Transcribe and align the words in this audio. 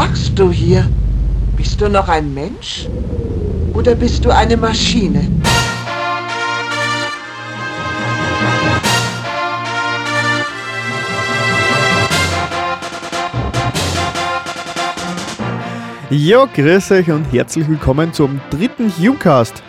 machst 0.00 0.38
du 0.38 0.50
hier? 0.50 0.88
Bist 1.58 1.78
du 1.78 1.90
noch 1.90 2.08
ein 2.08 2.32
Mensch? 2.32 2.88
Oder 3.74 3.94
bist 3.94 4.24
du 4.24 4.30
eine 4.30 4.56
Maschine? 4.56 5.28
Ja, 16.08 16.46
grüß 16.46 16.92
euch 16.92 17.10
und 17.10 17.30
herzlich 17.30 17.68
willkommen 17.68 18.14
zum 18.14 18.40
dritten 18.48 18.90
Humecast. 18.90 19.62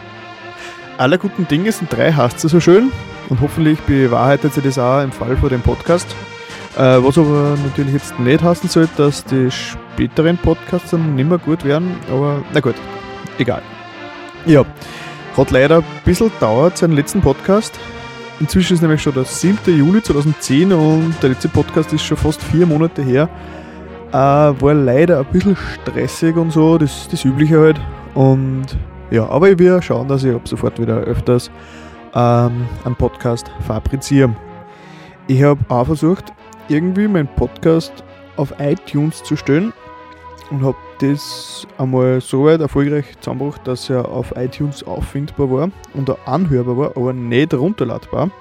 Aller 0.97 1.17
guten 1.17 1.45
Dinge 1.45 1.73
sind 1.73 1.91
drei, 1.91 2.13
hast 2.13 2.41
du 2.41 2.47
so 2.47 2.61
schön. 2.61 2.89
Und 3.27 3.41
hoffentlich 3.41 3.81
bewahrheitet 3.81 4.53
sich 4.53 4.63
das 4.63 4.79
auch 4.79 5.03
im 5.03 5.11
Fall 5.11 5.35
von 5.35 5.49
dem 5.49 5.61
Podcast. 5.61 6.07
Äh, 6.77 7.03
was 7.03 7.17
aber 7.17 7.57
natürlich 7.63 7.93
jetzt 7.93 8.17
nicht 8.19 8.41
heißen 8.41 8.69
soll, 8.69 8.87
dass 8.95 9.25
die 9.25 9.51
späteren 9.51 10.37
Podcasts 10.37 10.91
dann 10.91 11.15
nicht 11.15 11.27
mehr 11.27 11.37
gut 11.37 11.65
werden. 11.65 11.95
Aber 12.09 12.41
na 12.53 12.59
gut, 12.59 12.75
egal. 13.37 13.61
Ja, 14.45 14.65
hat 15.35 15.51
leider 15.51 15.77
ein 15.77 15.83
bisschen 16.05 16.31
gedauert, 16.31 16.77
seinen 16.77 16.93
letzten 16.93 17.21
Podcast. 17.21 17.77
Inzwischen 18.39 18.73
ist 18.73 18.81
nämlich 18.81 19.01
schon 19.01 19.13
der 19.13 19.25
7. 19.25 19.77
Juli 19.77 20.01
2010 20.01 20.71
und 20.71 21.13
der 21.21 21.29
letzte 21.29 21.49
Podcast 21.49 21.93
ist 21.93 22.03
schon 22.03 22.17
fast 22.17 22.41
vier 22.41 22.65
Monate 22.65 23.03
her. 23.03 23.29
Äh, 24.11 24.15
war 24.15 24.73
leider 24.73 25.19
ein 25.19 25.25
bisschen 25.25 25.55
stressig 25.55 26.35
und 26.35 26.51
so, 26.51 26.77
das 26.77 27.03
ist 27.03 27.13
das 27.13 27.23
Übliche 27.25 27.59
halt. 27.59 27.79
Und 28.15 28.65
ja, 29.11 29.27
aber 29.29 29.59
wir 29.59 29.81
schauen, 29.81 30.07
dass 30.07 30.23
ich 30.23 30.33
ab 30.33 30.47
sofort 30.47 30.79
wieder 30.81 30.97
öfters 30.97 31.51
ähm, 32.15 32.67
einen 32.83 32.95
Podcast 32.95 33.51
fabriziere. 33.67 34.33
Ich 35.27 35.43
habe 35.43 35.59
auch 35.69 35.85
versucht, 35.85 36.33
irgendwie 36.71 37.07
meinen 37.07 37.27
Podcast 37.35 37.91
auf 38.37 38.53
iTunes 38.59 39.23
zu 39.23 39.35
stellen 39.35 39.73
und 40.49 40.63
habe 40.63 40.77
das 40.99 41.67
einmal 41.77 42.21
so 42.21 42.45
weit 42.45 42.61
erfolgreich 42.61 43.05
zusammengebracht, 43.19 43.67
dass 43.67 43.89
er 43.89 44.07
auf 44.09 44.33
iTunes 44.35 44.83
auffindbar 44.83 45.51
war 45.51 45.71
und 45.93 46.09
auch 46.09 46.25
anhörbar 46.25 46.77
war, 46.77 46.97
aber 46.97 47.13
nicht 47.13 47.53
runterladbar. 47.53 48.31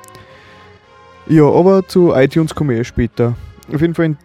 Ja, 1.29 1.45
aber 1.45 1.87
zu 1.87 2.13
iTunes 2.15 2.55
komme 2.55 2.81
ich 2.81 2.89
später. 2.89 3.35
Auf 3.73 3.81
jeden 3.81 3.95
Fall 3.95 4.17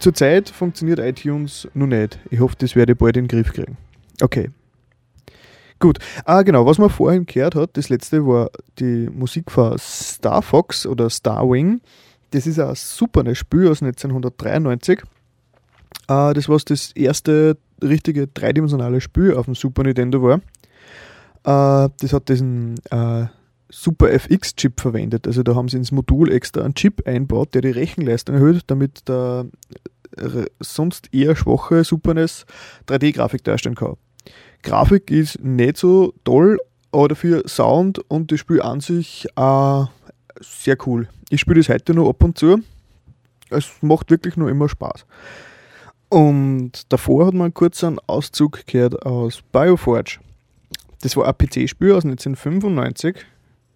Zurzeit 0.00 0.48
funktioniert 0.48 0.98
iTunes 0.98 1.68
noch 1.74 1.86
nicht. 1.86 2.18
Ich 2.30 2.40
hoffe, 2.40 2.56
das 2.58 2.74
werde 2.74 2.92
ich 2.92 2.98
bald 2.98 3.18
in 3.18 3.28
den 3.28 3.28
Griff 3.28 3.52
kriegen. 3.52 3.76
Okay. 4.22 4.50
Gut. 5.78 5.98
Ah, 6.24 6.40
genau, 6.42 6.64
was 6.64 6.78
man 6.78 6.88
vorhin 6.88 7.26
gehört 7.26 7.54
hat, 7.54 7.76
das 7.76 7.90
letzte 7.90 8.26
war 8.26 8.50
die 8.78 9.10
Musik 9.12 9.50
von 9.50 9.78
Star 9.78 10.40
Fox 10.40 10.86
oder 10.86 11.10
Starwing. 11.10 11.82
Das 12.30 12.46
ist 12.46 12.58
ein 12.58 12.74
super 12.74 13.34
Spiel 13.34 13.68
aus 13.68 13.82
1993. 13.82 15.00
Äh, 16.08 16.34
das 16.34 16.48
was 16.48 16.64
das 16.64 16.92
erste 16.92 17.56
richtige 17.82 18.26
dreidimensionale 18.26 19.00
Spiel 19.00 19.34
auf 19.34 19.46
dem 19.46 19.54
Super 19.54 19.82
Nintendo 19.82 20.22
war. 20.22 20.40
Äh, 21.44 21.90
das 22.00 22.12
hat 22.12 22.28
diesen 22.28 22.76
äh, 22.90 23.26
Super 23.68 24.10
FX-Chip 24.10 24.80
verwendet. 24.80 25.26
Also 25.26 25.42
da 25.42 25.54
haben 25.54 25.68
sie 25.68 25.76
ins 25.76 25.92
Modul 25.92 26.32
extra 26.32 26.62
einen 26.62 26.74
Chip 26.74 27.06
einbaut, 27.06 27.54
der 27.54 27.62
die 27.62 27.70
Rechenleistung 27.70 28.34
erhöht, 28.34 28.64
damit 28.66 29.08
der 29.08 29.46
sonst 30.58 31.14
eher 31.14 31.36
schwache 31.36 31.84
Super 31.84 32.14
NES 32.14 32.44
3D-Grafik 32.88 33.44
darstellen 33.44 33.76
kann. 33.76 33.94
Grafik 34.62 35.10
ist 35.10 35.42
nicht 35.42 35.76
so 35.76 36.12
toll, 36.24 36.58
aber 36.92 37.08
dafür 37.08 37.44
Sound 37.46 37.98
und 38.10 38.32
das 38.32 38.40
Spiel 38.40 38.60
an 38.60 38.80
sich 38.80 39.26
äh, 39.36 39.84
sehr 40.40 40.76
cool. 40.86 41.08
Ich 41.28 41.40
spiele 41.40 41.60
das 41.60 41.68
heute 41.68 41.94
noch 41.94 42.08
ab 42.08 42.22
und 42.24 42.38
zu. 42.38 42.60
Es 43.50 43.70
macht 43.82 44.10
wirklich 44.10 44.36
nur 44.36 44.48
immer 44.48 44.68
Spaß. 44.68 45.04
Und 46.08 46.92
davor 46.92 47.26
hat 47.26 47.34
man 47.34 47.54
kurz 47.54 47.84
einen 47.84 47.98
Auszug 48.06 48.66
gehört 48.66 49.06
aus 49.06 49.42
Bioforge. 49.52 50.18
Das 51.02 51.16
war 51.16 51.26
ein 51.26 51.34
PC-Spiel 51.36 51.92
aus 51.92 52.04
1995, 52.04 53.24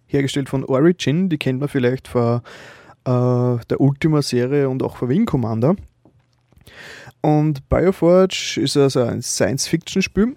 hergestellt 0.07 0.49
von 0.49 0.65
Origin. 0.65 1.29
Die 1.29 1.37
kennt 1.37 1.59
man 1.59 1.69
vielleicht 1.69 2.07
von 2.07 2.41
äh, 3.05 3.57
der 3.69 3.79
Ultima-Serie 3.79 4.69
und 4.69 4.83
auch 4.83 4.97
von 4.97 5.09
Wing 5.09 5.25
Commander. 5.25 5.75
Und 7.21 7.67
Bioforge 7.69 8.59
ist 8.61 8.77
also 8.77 9.01
ein 9.01 9.21
Science-Fiction-Spiel, 9.21 10.35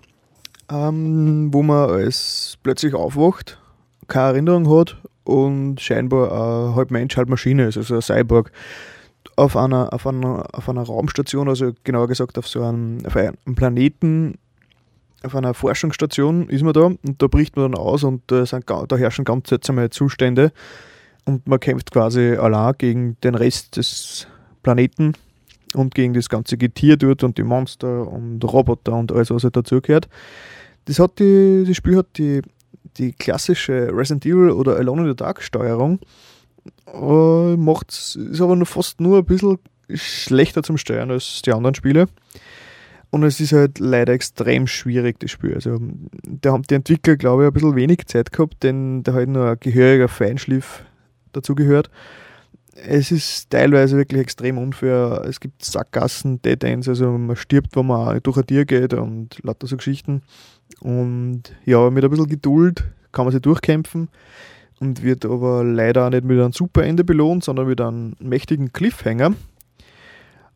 ähm, 0.71 1.49
wo 1.53 1.62
man 1.62 1.91
als 1.91 2.56
plötzlich 2.62 2.94
aufwacht, 2.94 3.61
keine 4.06 4.28
Erinnerung 4.28 4.78
hat 4.78 4.97
und 5.28 5.78
scheinbar 5.78 6.33
ein 6.33 6.75
halb 6.75 6.91
Mensch, 6.91 7.16
halb 7.19 7.28
Maschine 7.28 7.66
ist, 7.66 7.77
also 7.77 7.97
ein 7.97 8.03
Cyborg. 8.03 8.50
Auf 9.37 9.56
einer, 9.56 9.93
auf, 9.93 10.06
einer, 10.06 10.47
auf 10.53 10.69
einer 10.69 10.83
Raumstation, 10.83 11.49
also 11.49 11.72
genauer 11.84 12.09
gesagt 12.09 12.39
auf 12.39 12.49
so 12.49 12.62
einem, 12.62 13.05
auf 13.05 13.15
einem 13.15 13.55
Planeten, 13.55 14.38
auf 15.22 15.37
einer 15.37 15.53
Forschungsstation 15.53 16.49
ist 16.49 16.62
man 16.62 16.72
da 16.72 16.84
und 16.87 17.00
da 17.19 17.27
bricht 17.27 17.56
man 17.56 17.72
dann 17.72 17.81
aus 17.81 18.05
und 18.05 18.22
da, 18.28 18.47
sind, 18.47 18.65
da 18.69 18.97
herrschen 18.97 19.25
ganz 19.25 19.50
seltsame 19.50 19.91
Zustände 19.91 20.50
und 21.25 21.47
man 21.47 21.61
kämpft 21.61 21.93
quasi 21.93 22.37
allein 22.37 22.75
gegen 22.78 23.17
den 23.22 23.34
Rest 23.34 23.77
des 23.77 24.27
Planeten 24.62 25.12
und 25.75 25.94
gegen 25.94 26.15
das 26.15 26.28
ganze 26.31 26.56
Getier 26.56 26.97
dort 26.97 27.22
und 27.22 27.37
die 27.37 27.43
Monster 27.43 28.09
und 28.09 28.43
Roboter 28.44 28.94
und 28.94 29.12
alles, 29.12 29.31
was 29.31 29.44
halt 29.44 29.56
dazugehört. 29.56 30.09
Das, 30.87 30.99
hat 30.99 31.19
die, 31.19 31.65
das 31.67 31.77
Spiel 31.77 31.99
hat 31.99 32.06
die, 32.17 32.41
die 32.99 33.13
klassische 33.13 33.91
Resident 33.93 34.27
Evil 34.27 34.51
oder 34.51 34.77
Alone 34.77 35.03
in 35.03 35.09
the 35.09 35.17
Dark 35.17 35.43
Steuerung. 35.43 36.01
Äh, 36.87 37.57
macht's, 37.57 38.17
ist 38.17 38.41
aber 38.41 38.57
nur 38.57 38.67
fast 38.67 39.01
nur 39.01 39.19
ein 39.19 39.25
bisschen 39.25 39.59
schlechter 39.93 40.63
zum 40.63 40.77
Steuern 40.77 41.11
als 41.11 41.43
die 41.43 41.53
anderen 41.53 41.75
Spiele. 41.75 42.09
Und 43.11 43.23
es 43.23 43.41
ist 43.41 43.53
halt 43.53 43.79
leider 43.79 44.13
extrem 44.13 44.67
schwierig, 44.67 45.19
das 45.21 45.31
Spiel. 45.31 45.55
Also, 45.55 45.79
da 46.25 46.53
haben 46.53 46.65
die 46.65 46.75
Entwickler, 46.75 47.17
glaube 47.17 47.45
ich, 47.45 47.47
ein 47.49 47.55
bisschen 47.55 47.77
wenig 47.77 48.07
Zeit 48.07 48.33
gehabt, 48.33 48.63
denn 48.63 49.03
da 49.03 49.15
halt 49.15 49.31
nur 49.31 49.49
ein 49.51 49.57
gehöriger 49.59 50.09
Feinschliff 50.09 50.85
dazu 51.33 51.55
gehört 51.55 51.91
es 52.87 53.11
ist 53.11 53.51
teilweise 53.51 53.97
wirklich 53.97 54.21
extrem 54.21 54.59
unfair. 54.59 55.25
Es 55.27 55.41
gibt 55.41 55.65
Sackgassen, 55.65 56.41
Dead 56.43 56.63
Ends, 56.63 56.89
also 56.89 57.11
man 57.11 57.37
stirbt, 57.37 57.77
wenn 57.77 57.87
man 57.87 58.21
durch 58.23 58.37
ein 58.37 58.47
Tier 58.47 58.65
geht 58.65 58.95
und 58.95 59.43
lauter 59.43 59.67
so 59.67 59.77
Geschichten. 59.77 60.23
Und 60.81 61.43
ja, 61.65 61.91
mit 61.91 62.05
ein 62.05 62.11
bisschen 62.11 62.27
Geduld 62.27 62.84
kann 63.12 63.25
man 63.25 63.33
sich 63.33 63.43
durchkämpfen 63.43 64.09
und 64.81 65.03
wird 65.03 65.25
aber 65.25 65.65
leider 65.65 66.06
auch 66.06 66.11
nicht 66.11 66.25
mit 66.25 66.39
einem 66.39 66.53
super 66.53 66.84
Ende 66.84 67.05
belohnt, 67.05 67.45
sondern 67.45 67.67
mit 67.67 67.81
einem 67.81 68.15
mächtigen 68.21 68.73
Cliffhanger, 68.73 69.34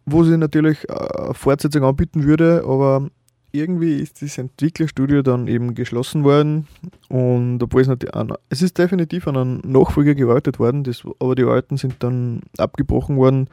wo 0.06 0.24
sie 0.24 0.36
natürlich 0.36 0.88
eine 0.90 1.34
Fortsetzung 1.34 1.84
anbieten 1.84 2.24
würde, 2.24 2.62
aber 2.64 3.08
irgendwie 3.52 3.98
ist 3.98 4.22
das 4.22 4.38
Entwicklerstudio 4.38 5.22
dann 5.22 5.46
eben 5.46 5.74
geschlossen 5.74 6.24
worden 6.24 6.66
und 7.08 7.62
obwohl 7.62 7.82
es 7.82 7.88
natürlich, 7.88 8.14
es 8.48 8.62
ist 8.62 8.78
definitiv 8.78 9.28
an 9.28 9.36
einen 9.36 9.60
Nachfolger 9.64 10.14
gewartet 10.14 10.58
worden, 10.58 10.84
das, 10.84 11.02
aber 11.18 11.34
die 11.34 11.44
alten 11.44 11.76
sind 11.76 11.96
dann 11.98 12.40
abgebrochen 12.56 13.16
worden 13.16 13.48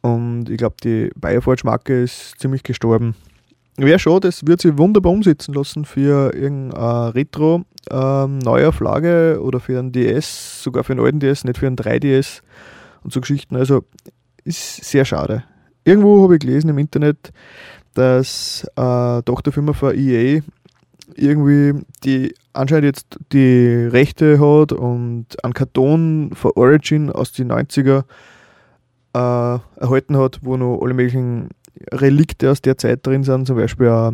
und 0.00 0.50
ich 0.50 0.56
glaube 0.56 0.76
die 0.82 1.10
Bioforge-Marke 1.14 2.02
ist 2.02 2.40
ziemlich 2.40 2.62
gestorben. 2.62 3.14
Wäre 3.80 3.98
schon, 3.98 4.20
das 4.20 4.46
wird 4.46 4.60
sich 4.60 4.76
wunderbar 4.76 5.10
umsetzen 5.10 5.54
lassen 5.54 5.86
für 5.86 6.34
irgendeine 6.34 7.14
Retro 7.14 7.64
ähm, 7.90 8.38
Neuauflage 8.38 9.40
oder 9.42 9.58
für 9.58 9.78
einen 9.78 9.90
DS, 9.90 10.62
sogar 10.62 10.84
für 10.84 10.92
einen 10.92 11.00
alten 11.00 11.20
DS, 11.20 11.44
nicht 11.44 11.58
für 11.58 11.66
einen 11.66 11.76
3DS 11.76 12.42
und 13.02 13.12
so 13.12 13.20
Geschichten. 13.22 13.56
Also 13.56 13.84
ist 14.44 14.84
sehr 14.84 15.06
schade. 15.06 15.44
Irgendwo 15.84 16.22
habe 16.22 16.34
ich 16.34 16.40
gelesen 16.40 16.68
im 16.68 16.78
Internet, 16.78 17.32
dass 17.94 18.66
äh, 18.76 19.22
Tochterfirma 19.22 19.72
von 19.72 19.96
EA 19.96 20.42
irgendwie 21.16 21.82
die 22.04 22.34
anscheinend 22.52 22.84
jetzt 22.84 23.18
die 23.32 23.88
Rechte 23.90 24.38
hat 24.38 24.72
und 24.72 25.42
einen 25.42 25.54
Karton 25.54 26.32
von 26.34 26.52
Origin 26.54 27.10
aus 27.10 27.32
den 27.32 27.50
90er 27.50 28.04
äh, 29.14 29.58
erhalten 29.80 30.16
hat, 30.16 30.40
wo 30.42 30.56
noch 30.56 30.80
alle 30.82 30.94
möglichen 30.94 31.48
Relikte 31.92 32.50
aus 32.50 32.60
der 32.60 32.76
Zeit 32.78 33.06
drin 33.06 33.24
sind, 33.24 33.46
zum 33.46 33.56
Beispiel 33.56 33.86
äh, 33.86 34.12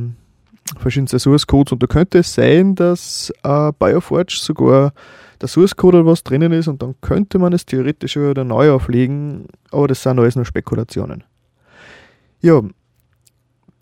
verschiedenste 0.78 1.18
Source 1.18 1.46
Codes 1.46 1.72
und 1.72 1.82
da 1.82 1.86
könnte 1.86 2.18
es 2.18 2.34
sein, 2.34 2.74
dass 2.74 3.32
äh, 3.42 3.72
Bioforge 3.78 4.36
sogar 4.36 4.92
der 5.40 5.48
Source 5.48 5.76
Code 5.76 5.98
oder 5.98 6.06
was 6.06 6.24
drinnen 6.24 6.52
ist 6.52 6.68
und 6.68 6.82
dann 6.82 6.94
könnte 7.00 7.38
man 7.38 7.52
es 7.52 7.66
theoretisch 7.66 8.16
wieder 8.16 8.44
neu 8.44 8.72
auflegen, 8.72 9.46
aber 9.70 9.88
das 9.88 10.02
sind 10.02 10.18
alles 10.18 10.36
nur 10.36 10.44
Spekulationen. 10.44 11.24
Ja, 12.40 12.62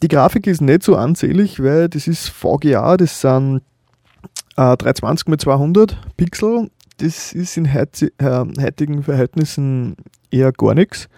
die 0.02 0.08
Grafik 0.08 0.46
ist 0.46 0.60
nicht 0.60 0.82
so 0.82 0.96
ansehlich, 0.96 1.62
weil 1.62 1.88
das 1.88 2.06
ist 2.06 2.28
VGA, 2.28 2.96
das 2.96 3.20
sind 3.20 3.62
äh, 4.56 4.76
320 4.76 5.28
mit 5.28 5.40
200 5.40 5.96
Pixel. 6.16 6.70
Das 6.98 7.32
ist 7.32 7.56
in 7.56 7.66
äh, 7.66 7.86
heutigen 8.60 9.02
Verhältnissen 9.02 9.96
eher 10.30 10.52
gar 10.52 10.74
nichts. 10.74 11.08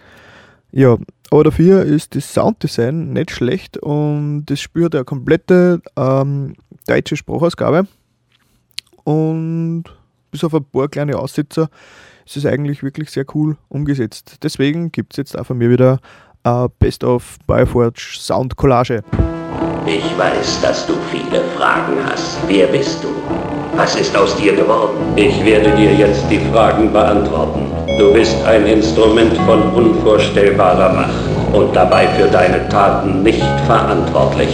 Ja, 0.71 0.97
aber 1.31 1.45
dafür 1.45 1.83
ist 1.83 2.15
das 2.15 2.33
Sounddesign 2.33 3.13
nicht 3.13 3.31
schlecht 3.31 3.77
und 3.77 4.45
das 4.45 4.63
hat 4.63 4.95
eine 4.95 5.03
komplette 5.03 5.81
ähm, 5.97 6.55
deutsche 6.87 7.17
Sprachausgabe. 7.17 7.87
Und 9.03 9.85
bis 10.31 10.43
auf 10.43 10.53
ein 10.53 10.65
paar 10.65 10.87
kleine 10.87 11.17
Aussetzer 11.17 11.69
ist 12.25 12.37
es 12.37 12.45
eigentlich 12.45 12.83
wirklich 12.83 13.09
sehr 13.09 13.25
cool 13.33 13.57
umgesetzt. 13.69 14.37
Deswegen 14.43 14.91
gibt 14.91 15.13
es 15.13 15.17
jetzt 15.17 15.37
auch 15.37 15.45
von 15.45 15.57
mir 15.57 15.69
wieder 15.69 15.99
äh, 16.43 16.67
Best 16.79 17.03
of 17.03 17.37
Bioforge 17.47 18.01
Sound 18.17 18.55
Collage. 18.55 19.03
Ich 19.85 20.17
weiß, 20.17 20.61
dass 20.61 20.85
du 20.85 20.95
viele 21.09 21.43
Fragen 21.55 22.03
hast. 22.03 22.37
Wer 22.47 22.67
bist 22.67 23.03
du? 23.03 23.56
Was 23.75 23.95
ist 23.95 24.15
aus 24.15 24.35
dir 24.35 24.55
geworden? 24.55 24.97
Ich 25.15 25.43
werde 25.45 25.69
dir 25.71 25.93
jetzt 25.93 26.23
die 26.29 26.39
Fragen 26.51 26.91
beantworten. 26.91 27.71
Du 27.97 28.13
bist 28.13 28.35
ein 28.45 28.65
Instrument 28.65 29.35
von 29.45 29.61
unvorstellbarer 29.73 30.93
Macht 30.93 31.53
und 31.53 31.75
dabei 31.75 32.07
für 32.17 32.27
deine 32.27 32.67
Taten 32.69 33.23
nicht 33.23 33.43
verantwortlich. 33.65 34.49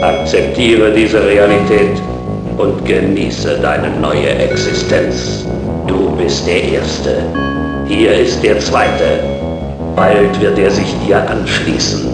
Akzeptiere 0.00 0.92
diese 0.92 1.24
Realität 1.24 2.00
und 2.56 2.84
genieße 2.84 3.58
deine 3.60 3.90
neue 4.00 4.28
Existenz. 4.28 5.46
Du 5.86 6.10
bist 6.16 6.46
der 6.46 6.62
Erste. 6.62 7.22
Hier 7.86 8.14
ist 8.14 8.42
der 8.42 8.58
Zweite. 8.60 9.20
Bald 9.96 10.40
wird 10.40 10.58
er 10.58 10.70
sich 10.70 10.94
dir 11.06 11.28
anschließen. 11.28 12.08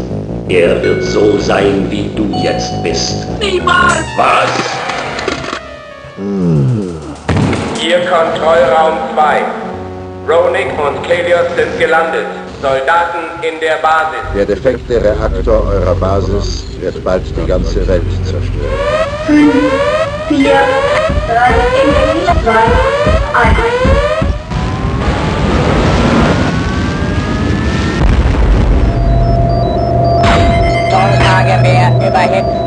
Er 0.49 0.83
wird 0.83 1.03
so 1.03 1.39
sein, 1.39 1.87
wie 1.91 2.11
du 2.15 2.27
jetzt 2.43 2.83
bist. 2.83 3.27
Niemals! 3.41 4.05
Was? 4.17 4.84
Hier 7.85 8.01
Kontrollraum 8.07 8.97
2. 9.13 9.45
Ronik 10.27 10.73
und 10.79 11.03
Kelios 11.03 11.55
sind 11.55 11.79
gelandet. 11.79 12.25
Soldaten 12.63 13.19
in 13.43 13.61
der 13.61 13.77
Basis. 13.83 14.21
Der 14.35 14.47
defekte 14.47 15.05
Reaktor 15.05 15.67
eurer 15.69 15.95
Basis 15.95 16.65
wird 16.81 17.05
bald 17.05 17.25
die 17.37 17.47
ganze 17.47 17.87
Welt 17.87 18.03
zerstören. 18.25 18.73
5, 19.27 19.53
4, 20.29 20.39
3, 20.39 20.55
2, 22.43 22.53
1. 23.43 23.59
Torlagewehr 30.91 31.89
überhitzt. 32.09 32.49
Wenn 32.49 32.64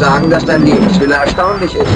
sagen, 0.00 0.30
dass 0.30 0.46
dein 0.46 0.64
Lebenswille 0.64 1.14
erstaunlich 1.14 1.74
ist. 1.74 1.86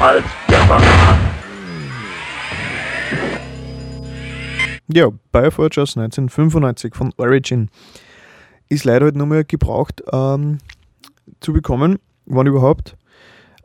Als. 0.00 0.24
Ja, 4.88 5.08
Bioforge 5.30 5.80
aus 5.80 5.96
1995 5.96 6.94
von 6.94 7.12
Origin. 7.18 7.70
Ist 8.68 8.84
leider 8.84 9.04
halt 9.06 9.16
nur 9.16 9.26
mehr 9.26 9.44
gebraucht 9.44 10.02
ähm, 10.12 10.58
zu 11.40 11.52
bekommen, 11.52 11.98
wann 12.26 12.46
überhaupt. 12.46 12.96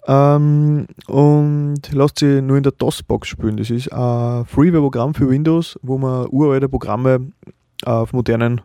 Ähm, 0.07 0.87
und 1.07 1.81
lasst 1.91 2.19
sie 2.19 2.41
nur 2.41 2.57
in 2.57 2.63
der 2.63 2.71
DOS-Box 2.71 3.27
spielen. 3.27 3.57
Das 3.57 3.69
ist 3.69 3.91
ein 3.91 4.45
Freeware-Programm 4.45 5.13
für 5.13 5.29
Windows, 5.29 5.77
wo 5.81 5.97
man 5.97 6.27
uralte 6.27 6.69
Programme 6.69 7.31
auf 7.85 8.13
modernen 8.13 8.61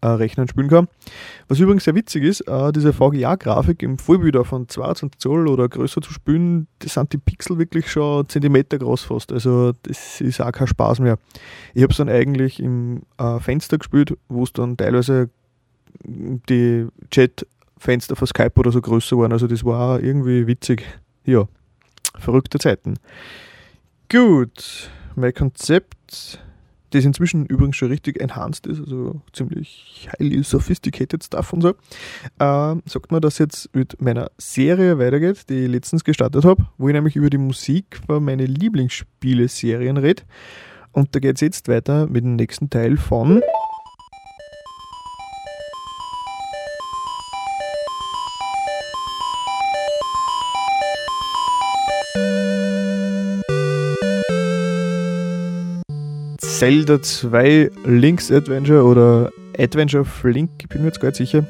äh, 0.00 0.06
Rechnern 0.06 0.48
spielen 0.48 0.68
kann. 0.68 0.88
Was 1.48 1.58
übrigens 1.58 1.84
sehr 1.84 1.94
witzig 1.94 2.24
ist, 2.24 2.42
äh, 2.42 2.72
diese 2.72 2.92
VGA-Grafik 2.92 3.82
im 3.82 3.98
Vollbilder 3.98 4.44
von 4.44 4.68
22 4.68 5.18
Zoll 5.18 5.48
oder 5.48 5.68
größer 5.68 6.00
zu 6.00 6.12
spielen, 6.12 6.66
das 6.78 6.94
sind 6.94 7.12
die 7.12 7.18
Pixel 7.18 7.58
wirklich 7.58 7.90
schon 7.90 8.28
Zentimeter 8.28 8.78
groß 8.78 9.04
fast. 9.04 9.32
Also 9.32 9.72
das 9.82 10.20
ist 10.20 10.40
auch 10.40 10.52
kein 10.52 10.66
Spaß 10.66 11.00
mehr. 11.00 11.18
Ich 11.74 11.82
habe 11.82 11.90
es 11.90 11.96
dann 11.96 12.08
eigentlich 12.08 12.60
im 12.60 13.02
äh, 13.18 13.38
Fenster 13.40 13.78
gespielt, 13.78 14.16
wo 14.28 14.44
es 14.44 14.52
dann 14.52 14.76
teilweise 14.76 15.30
die 16.04 16.86
Chat-Fenster 17.84 18.16
von 18.16 18.26
Skype 18.26 18.52
oder 18.56 18.72
so 18.72 18.80
größer 18.80 19.16
waren. 19.16 19.32
Also 19.32 19.46
das 19.46 19.64
war 19.64 20.00
irgendwie 20.00 20.46
witzig. 20.46 20.84
Ja, 21.24 21.46
verrückte 22.18 22.58
Zeiten. 22.58 22.94
Gut, 24.10 24.90
mein 25.16 25.32
Konzept, 25.32 26.38
das 26.90 27.04
inzwischen 27.04 27.46
übrigens 27.46 27.76
schon 27.76 27.88
richtig 27.88 28.20
enhanced 28.20 28.66
ist, 28.66 28.80
also 28.80 29.20
ziemlich 29.32 30.08
highly 30.12 30.42
sophisticated 30.42 31.24
stuff 31.24 31.52
und 31.52 31.62
so, 31.62 31.70
äh, 32.38 32.76
sagt 32.86 33.10
man, 33.10 33.20
dass 33.20 33.38
jetzt 33.38 33.74
mit 33.74 34.00
meiner 34.00 34.30
Serie 34.38 34.98
weitergeht, 34.98 35.48
die 35.48 35.64
ich 35.64 35.70
letztens 35.70 36.04
gestartet 36.04 36.44
habe, 36.44 36.66
wo 36.78 36.88
ich 36.88 36.94
nämlich 36.94 37.16
über 37.16 37.30
die 37.30 37.38
Musik 37.38 38.00
von 38.06 38.24
meinen 38.24 38.46
Lieblingsspiele-Serien 38.46 39.96
rede. 39.96 40.22
Und 40.92 41.14
da 41.14 41.18
geht 41.18 41.36
es 41.36 41.40
jetzt 41.40 41.68
weiter 41.68 42.06
mit 42.06 42.24
dem 42.24 42.36
nächsten 42.36 42.70
Teil 42.70 42.96
von 42.96 43.42
Zelda 56.58 57.00
2 57.02 57.70
Link's 57.84 58.30
Adventure 58.30 58.84
oder 58.84 59.32
Adventure 59.58 60.02
of 60.02 60.22
Link, 60.22 60.50
ich 60.60 60.68
bin 60.68 60.82
mir 60.82 60.86
jetzt 60.86 61.00
gar 61.00 61.08
nicht 61.08 61.16
sicher. 61.16 61.44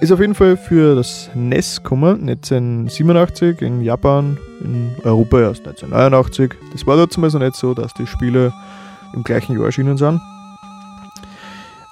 Ist 0.00 0.10
auf 0.10 0.18
jeden 0.18 0.34
Fall 0.34 0.56
für 0.56 0.96
das 0.96 1.30
NES 1.32 1.80
gekommen, 1.80 2.28
1987 2.28 3.62
in 3.62 3.82
Japan, 3.82 4.36
in 4.60 4.96
Europa 5.04 5.42
erst 5.42 5.60
1989. 5.60 6.54
Das 6.72 6.84
war 6.88 6.96
mal 6.96 7.30
so 7.30 7.38
nicht 7.38 7.54
so, 7.54 7.72
dass 7.72 7.94
die 7.94 8.08
Spiele 8.08 8.52
im 9.14 9.22
gleichen 9.22 9.54
Jahr 9.54 9.66
erschienen 9.66 9.96
sind. 9.96 10.20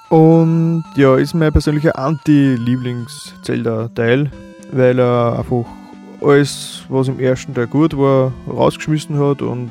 Und 0.08 0.82
ja, 0.96 1.16
ist 1.18 1.34
mein 1.34 1.52
persönlicher 1.52 1.96
Anti-Lieblings-Zelda-Teil, 1.96 4.28
weil 4.72 4.98
er 4.98 5.38
einfach 5.38 5.66
alles, 6.20 6.82
was 6.88 7.06
im 7.06 7.20
ersten 7.20 7.54
Teil 7.54 7.68
gut 7.68 7.96
war, 7.96 8.32
rausgeschmissen 8.48 9.20
hat 9.20 9.40
und 9.40 9.70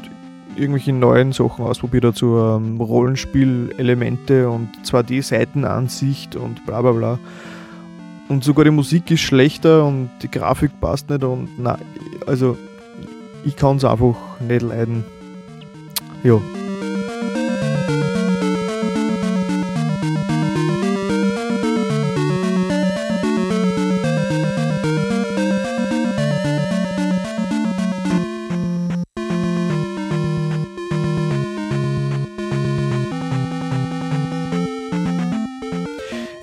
irgendwelche 0.60 0.94
neuen 0.94 1.32
Sachen 1.32 1.66
ausprobiert 1.66 2.16
so 2.16 2.58
ähm, 2.58 2.80
Rollenspiel-Elemente 2.80 4.50
und 4.50 4.70
2D-Seitenansicht 4.84 6.36
und 6.36 6.66
bla 6.66 6.82
bla 6.82 6.92
bla. 6.92 7.20
Und 8.28 8.44
sogar 8.44 8.66
die 8.66 8.72
Musik 8.72 9.10
ist 9.10 9.22
schlechter 9.22 9.86
und 9.86 10.10
die 10.22 10.30
Grafik 10.30 10.80
passt 10.80 11.10
nicht 11.10 11.24
und 11.24 11.50
na, 11.58 11.80
also 12.28 12.58
ich 13.46 13.56
kann 13.56 13.78
es 13.78 13.86
einfach 13.86 14.16
nicht 14.40 14.62
leiden. 14.62 15.04
Ja. 16.24 16.40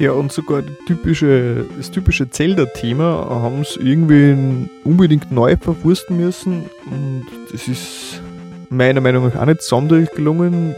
Ja, 0.06 0.12
und 0.12 0.30
sogar 0.30 0.62
typische, 0.86 1.66
das 1.76 1.90
typische 1.90 2.30
Zelda-Thema 2.30 3.26
haben 3.28 3.62
es 3.62 3.76
irgendwie 3.76 4.68
unbedingt 4.84 5.32
neu 5.32 5.56
verwursten 5.56 6.18
müssen. 6.18 6.70
Und 6.88 7.26
das 7.50 7.66
ist 7.66 8.22
meiner 8.70 9.00
Meinung 9.00 9.26
nach 9.26 9.34
auch 9.34 9.46
nicht 9.46 9.62
sonderlich 9.62 10.08
gelungen. 10.12 10.76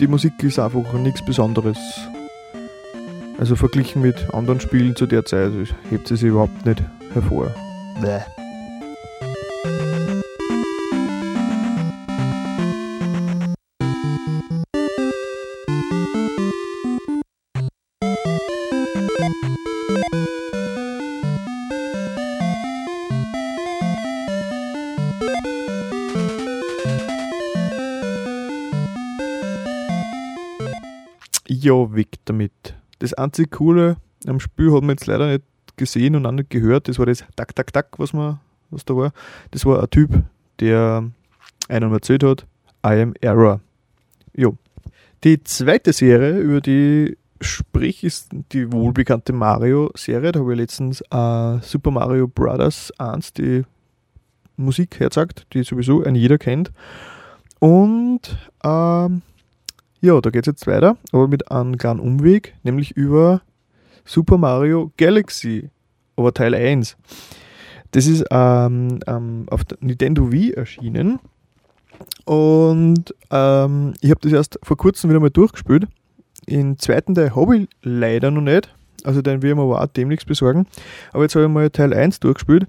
Die 0.00 0.06
Musik 0.06 0.32
ist 0.42 0.58
einfach 0.58 0.94
nichts 0.94 1.22
Besonderes. 1.22 1.76
Also 3.36 3.54
verglichen 3.54 4.00
mit 4.00 4.32
anderen 4.32 4.60
Spielen 4.60 4.96
zu 4.96 5.04
der 5.04 5.26
Zeit 5.26 5.52
hebt 5.90 6.08
sie 6.08 6.16
sich 6.16 6.30
überhaupt 6.30 6.64
nicht 6.64 6.82
hervor. 7.12 7.54
Bäh. 8.00 8.37
Ja, 31.68 31.94
weg 31.94 32.08
damit. 32.24 32.52
Das 32.98 33.14
einzige 33.14 33.48
Coole 33.48 33.96
am 34.26 34.40
Spiel 34.40 34.72
hat 34.72 34.80
man 34.80 34.90
jetzt 34.90 35.06
leider 35.06 35.28
nicht 35.28 35.44
gesehen 35.76 36.16
und 36.16 36.26
auch 36.26 36.32
nicht 36.32 36.50
gehört. 36.50 36.88
Das 36.88 36.98
war 36.98 37.06
das 37.06 37.24
Tak, 37.36 37.54
Tak, 37.54 37.72
Tak, 37.72 37.98
was, 37.98 38.12
man, 38.12 38.40
was 38.70 38.84
da 38.84 38.96
war. 38.96 39.12
Das 39.50 39.64
war 39.64 39.82
ein 39.82 39.90
Typ, 39.90 40.22
der 40.60 41.10
einem 41.68 41.92
erzählt 41.92 42.24
hat, 42.24 42.46
I 42.84 43.00
am 43.00 43.14
Error. 43.20 43.60
Jo. 44.34 44.56
Die 45.24 45.42
zweite 45.42 45.92
Serie, 45.92 46.38
über 46.38 46.60
die 46.60 47.16
sprich, 47.40 48.02
ist 48.02 48.30
die 48.52 48.72
wohlbekannte 48.72 49.32
Mario-Serie. 49.32 50.32
Da 50.32 50.40
habe 50.40 50.52
ich 50.52 50.58
letztens 50.58 51.00
äh, 51.10 51.58
Super 51.60 51.90
Mario 51.90 52.28
Bros. 52.28 52.92
1 52.98 53.32
die 53.34 53.62
Musik 54.56 54.98
herzagt, 54.98 55.46
die 55.52 55.62
sowieso 55.62 56.02
ein 56.02 56.14
jeder 56.14 56.38
kennt. 56.38 56.72
Und 57.60 58.38
ähm, 58.64 59.22
ja, 60.00 60.20
da 60.20 60.30
geht 60.30 60.46
es 60.46 60.52
jetzt 60.52 60.66
weiter, 60.66 60.96
aber 61.12 61.28
mit 61.28 61.50
einem 61.50 61.76
kleinen 61.76 62.00
Umweg, 62.00 62.54
nämlich 62.62 62.92
über 62.96 63.42
Super 64.04 64.38
Mario 64.38 64.92
Galaxy, 64.96 65.70
aber 66.16 66.32
Teil 66.32 66.54
1. 66.54 66.96
Das 67.90 68.06
ist 68.06 68.24
ähm, 68.30 69.00
ähm, 69.06 69.46
auf 69.50 69.64
der 69.64 69.78
Nintendo 69.80 70.30
Wii 70.30 70.52
erschienen. 70.52 71.18
Und 72.24 73.14
ähm, 73.30 73.94
ich 74.00 74.10
habe 74.10 74.20
das 74.20 74.32
erst 74.32 74.58
vor 74.62 74.76
kurzem 74.76 75.10
wieder 75.10 75.20
mal 75.20 75.30
durchgespielt. 75.30 75.88
Den 76.48 76.78
zweiten 76.78 77.14
Teil 77.14 77.34
habe 77.34 77.56
ich 77.56 77.68
leider 77.82 78.30
noch 78.30 78.42
nicht. 78.42 78.74
Also 79.04 79.22
den 79.22 79.42
werden 79.42 79.58
wir 79.58 79.64
aber 79.64 79.82
auch 79.82 79.86
demnächst 79.86 80.26
besorgen. 80.26 80.66
Aber 81.12 81.22
jetzt 81.24 81.34
habe 81.34 81.46
ich 81.46 81.50
mal 81.50 81.70
Teil 81.70 81.94
1 81.94 82.20
durchgespielt. 82.20 82.66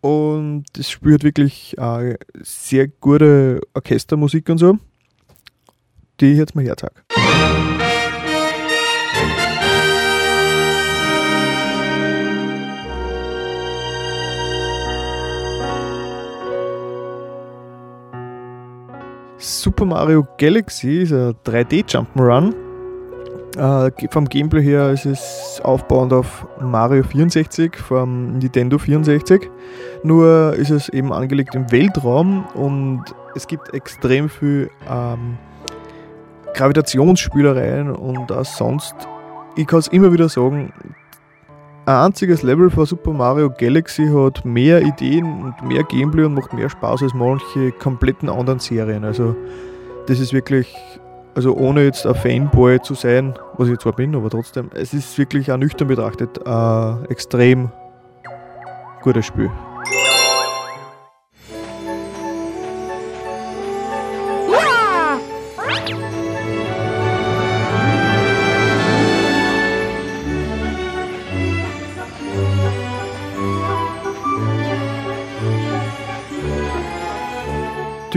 Und 0.00 0.66
Spiel 0.80 1.14
hat 1.14 1.24
wirklich 1.24 1.76
äh, 1.78 2.16
sehr 2.40 2.88
gute 2.88 3.60
Orchestermusik 3.74 4.48
und 4.48 4.58
so, 4.58 4.78
die 6.20 6.32
ich 6.32 6.38
jetzt 6.38 6.54
mal 6.54 6.64
herzeige. 6.64 6.94
Super 19.40 19.84
Mario 19.84 20.26
Galaxy 20.38 21.02
ist 21.02 21.12
ein 21.12 21.34
3D 21.44 21.84
Jump'n'Run. 21.84 22.54
Äh, 23.56 24.08
vom 24.10 24.24
Gameplay 24.24 24.62
her 24.62 24.90
ist 24.90 25.06
es 25.06 25.60
aufbauend 25.64 26.12
auf 26.12 26.46
Mario 26.60 27.02
64 27.02 27.76
vom 27.76 28.38
Nintendo 28.38 28.78
64. 28.78 29.48
Nur 30.02 30.54
ist 30.54 30.70
es 30.70 30.88
eben 30.88 31.12
angelegt 31.12 31.54
im 31.54 31.70
Weltraum 31.70 32.46
und 32.54 33.04
es 33.34 33.46
gibt 33.46 33.72
extrem 33.74 34.28
viel 34.28 34.70
ähm, 34.90 35.38
Gravitationsspielereien 36.58 37.94
und 37.94 38.32
auch 38.32 38.44
sonst. 38.44 38.94
Ich 39.54 39.66
kann 39.66 39.78
es 39.78 39.86
immer 39.88 40.12
wieder 40.12 40.28
sagen, 40.28 40.72
ein 41.86 41.94
einziges 41.94 42.42
Level 42.42 42.68
von 42.68 42.84
Super 42.84 43.12
Mario 43.12 43.48
Galaxy 43.48 44.08
hat 44.08 44.44
mehr 44.44 44.82
Ideen 44.82 45.24
und 45.44 45.62
mehr 45.62 45.84
Gameplay 45.84 46.24
und 46.24 46.34
macht 46.34 46.52
mehr 46.52 46.68
Spaß 46.68 47.04
als 47.04 47.14
manche 47.14 47.70
kompletten 47.72 48.28
anderen 48.28 48.58
Serien. 48.58 49.04
Also 49.04 49.36
das 50.08 50.18
ist 50.18 50.32
wirklich, 50.32 50.74
also 51.36 51.54
ohne 51.56 51.84
jetzt 51.84 52.04
ein 52.06 52.16
Fanboy 52.16 52.82
zu 52.82 52.94
sein, 52.94 53.38
was 53.56 53.68
ich 53.68 53.78
zwar 53.78 53.92
bin, 53.92 54.16
aber 54.16 54.28
trotzdem, 54.28 54.68
es 54.74 54.92
ist 54.92 55.16
wirklich 55.16 55.52
auch 55.52 55.58
nüchtern 55.58 55.86
betrachtet 55.86 56.44
ein 56.44 57.04
extrem 57.08 57.70
gutes 59.02 59.26
Spiel. 59.26 59.50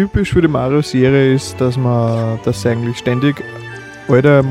Typisch 0.02 0.34
für 0.34 0.42
die 0.42 0.48
Mario-Serie 0.48 1.36
ist, 1.36 1.62
dass 1.62 1.78
man 1.78 2.40
das 2.44 2.66
eigentlich 2.66 2.98
ständig 2.98 3.44
alte 4.08 4.44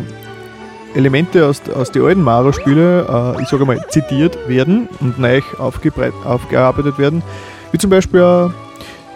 Elemente 0.95 1.45
aus, 1.45 1.61
aus 1.71 1.91
den 1.91 2.05
alten 2.05 2.23
Mario-Spielen, 2.23 3.05
äh, 3.05 3.43
ich 3.43 3.49
sage 3.49 3.65
mal, 3.65 3.85
zitiert 3.89 4.39
werden 4.49 4.89
und 5.01 5.19
neu 5.19 5.41
aufgearbeitet 5.59 6.99
werden. 7.01 7.21
Wie 7.73 7.79
zum 7.79 7.91
Beispiel 7.91 8.21
äh, 8.21 8.49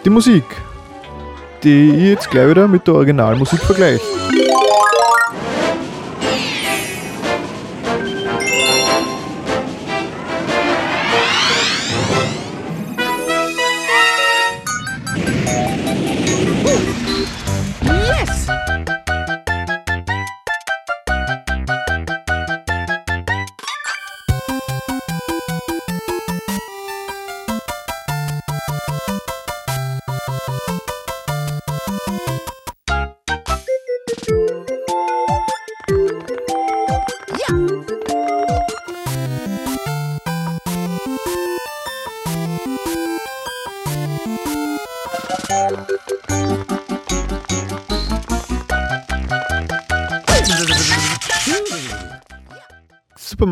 die 0.03 0.09
Musik, 0.09 0.43
die 1.63 1.91
ich 1.91 2.09
jetzt 2.09 2.29
gleich 2.29 2.49
wieder 2.49 2.67
mit 2.67 2.85
der 2.85 2.95
Originalmusik 2.95 3.61
vergleiche. 3.61 4.01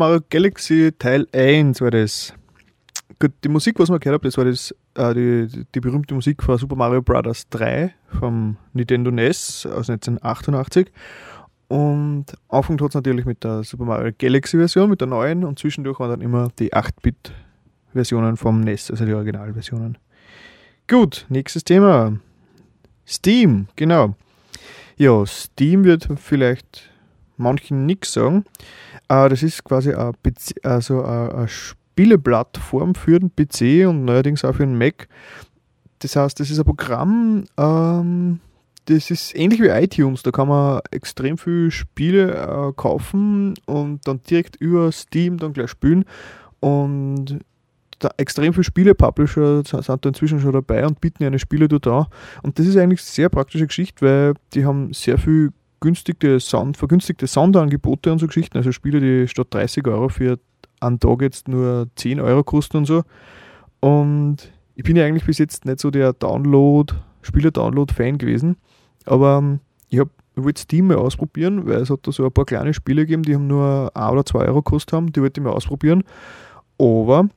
Mario 0.04 0.20
Galaxy 0.28 0.92
Teil 0.98 1.26
1 1.32 1.80
war 1.80 1.90
das. 1.90 2.34
Gut, 3.18 3.32
die 3.42 3.48
Musik, 3.48 3.78
was 3.78 3.88
man 3.88 4.00
gehört 4.00 4.20
hat, 4.20 4.26
das 4.26 4.36
war 4.36 4.44
das, 4.44 4.74
äh, 4.96 5.14
die, 5.14 5.64
die 5.74 5.80
berühmte 5.80 6.12
Musik 6.12 6.42
von 6.42 6.58
Super 6.58 6.76
Mario 6.76 7.00
Bros. 7.00 7.48
3 7.48 7.94
vom 8.20 8.58
Nintendo 8.74 9.10
NES 9.10 9.64
aus 9.64 9.88
1988. 9.88 10.92
Und 11.68 12.26
angefangen 12.50 12.80
hat 12.80 12.90
es 12.90 12.94
natürlich 12.96 13.24
mit 13.24 13.44
der 13.44 13.62
Super 13.64 13.86
Mario 13.86 14.12
Galaxy 14.18 14.58
Version, 14.58 14.90
mit 14.90 15.00
der 15.00 15.08
neuen, 15.08 15.42
und 15.42 15.58
zwischendurch 15.58 15.98
waren 15.98 16.10
dann 16.10 16.20
immer 16.20 16.50
die 16.58 16.74
8-Bit-Versionen 16.74 18.36
vom 18.36 18.60
NES, 18.60 18.90
also 18.90 19.06
die 19.06 19.14
Originalversionen. 19.14 19.96
Gut, 20.86 21.24
nächstes 21.30 21.64
Thema. 21.64 22.18
Steam, 23.06 23.68
genau. 23.74 24.16
Ja, 24.98 25.24
Steam 25.24 25.84
wird 25.84 26.06
vielleicht 26.16 26.90
manchen 27.38 27.86
nichts 27.86 28.12
sagen. 28.12 28.44
Äh, 29.08 29.28
das 29.28 29.42
ist 29.42 29.64
quasi 29.64 29.92
eine, 29.94 30.12
also 30.62 31.04
eine 31.04 31.48
Spieleplattform 31.48 32.94
für 32.94 33.18
den 33.18 33.30
PC 33.34 33.88
und 33.88 34.04
neuerdings 34.04 34.44
auch 34.44 34.54
für 34.54 34.66
den 34.66 34.78
Mac. 34.78 35.08
Das 36.00 36.16
heißt, 36.16 36.38
das 36.38 36.50
ist 36.50 36.58
ein 36.58 36.64
Programm, 36.64 37.44
ähm, 37.56 38.40
das 38.86 39.10
ist 39.10 39.34
ähnlich 39.34 39.60
wie 39.60 39.68
iTunes. 39.68 40.22
Da 40.22 40.30
kann 40.30 40.48
man 40.48 40.80
extrem 40.90 41.38
viele 41.38 41.70
Spiele 41.70 42.34
äh, 42.34 42.72
kaufen 42.74 43.54
und 43.66 44.06
dann 44.06 44.20
direkt 44.28 44.56
über 44.56 44.92
Steam 44.92 45.38
dann 45.38 45.54
gleich 45.54 45.70
spielen. 45.70 46.04
Und 46.60 47.38
extrem 48.16 48.52
viele 48.52 48.64
Spiele-Publisher 48.64 49.62
sind 49.64 49.88
da 49.88 50.08
inzwischen 50.08 50.40
schon 50.40 50.52
dabei 50.52 50.86
und 50.86 51.00
bieten 51.00 51.24
eine 51.24 51.38
Spiele 51.38 51.68
dort 51.68 51.86
an. 51.86 52.06
Und 52.42 52.58
das 52.58 52.66
ist 52.66 52.76
eigentlich 52.76 53.00
eine 53.00 53.06
sehr 53.06 53.28
praktische 53.28 53.66
Geschichte, 53.66 54.04
weil 54.04 54.34
die 54.52 54.64
haben 54.64 54.92
sehr 54.92 55.18
viel 55.18 55.52
günstige 55.84 56.40
Sound, 56.40 56.76
vergünstigte 56.76 57.26
Sonderangebote 57.26 58.10
und 58.10 58.18
so 58.18 58.26
Geschichten. 58.26 58.56
Also 58.56 58.72
Spiele, 58.72 59.00
die 59.00 59.28
statt 59.28 59.48
30 59.50 59.86
Euro 59.86 60.08
für 60.08 60.38
einen 60.80 60.98
Tag 60.98 61.22
jetzt 61.22 61.46
nur 61.46 61.88
10 61.96 62.20
Euro 62.20 62.42
kosten 62.42 62.78
und 62.78 62.86
so. 62.86 63.02
Und 63.80 64.36
ich 64.74 64.82
bin 64.82 64.96
ja 64.96 65.04
eigentlich 65.04 65.26
bis 65.26 65.38
jetzt 65.38 65.66
nicht 65.66 65.78
so 65.78 65.90
der 65.90 66.14
Download, 66.14 66.94
Spiele-Download-Fan 67.22 68.18
gewesen. 68.18 68.56
Aber 69.04 69.38
ähm, 69.38 69.60
ich 69.90 70.00
habe 70.00 70.10
wollte 70.36 70.62
Steam 70.62 70.88
mal 70.88 70.96
ausprobieren, 70.96 71.66
weil 71.66 71.76
es 71.76 71.90
hat 71.90 72.00
da 72.06 72.12
so 72.12 72.24
ein 72.24 72.32
paar 72.32 72.44
kleine 72.44 72.74
Spiele 72.74 73.02
gegeben, 73.02 73.22
die 73.22 73.34
haben 73.34 73.46
nur 73.46 73.92
1 73.94 74.12
oder 74.12 74.24
2 74.24 74.38
Euro 74.46 74.62
gekostet 74.62 74.92
haben, 74.92 75.12
die 75.12 75.20
wollte 75.20 75.40
ich 75.40 75.44
mal 75.44 75.52
ausprobieren. 75.52 76.02
Aber 76.78 77.28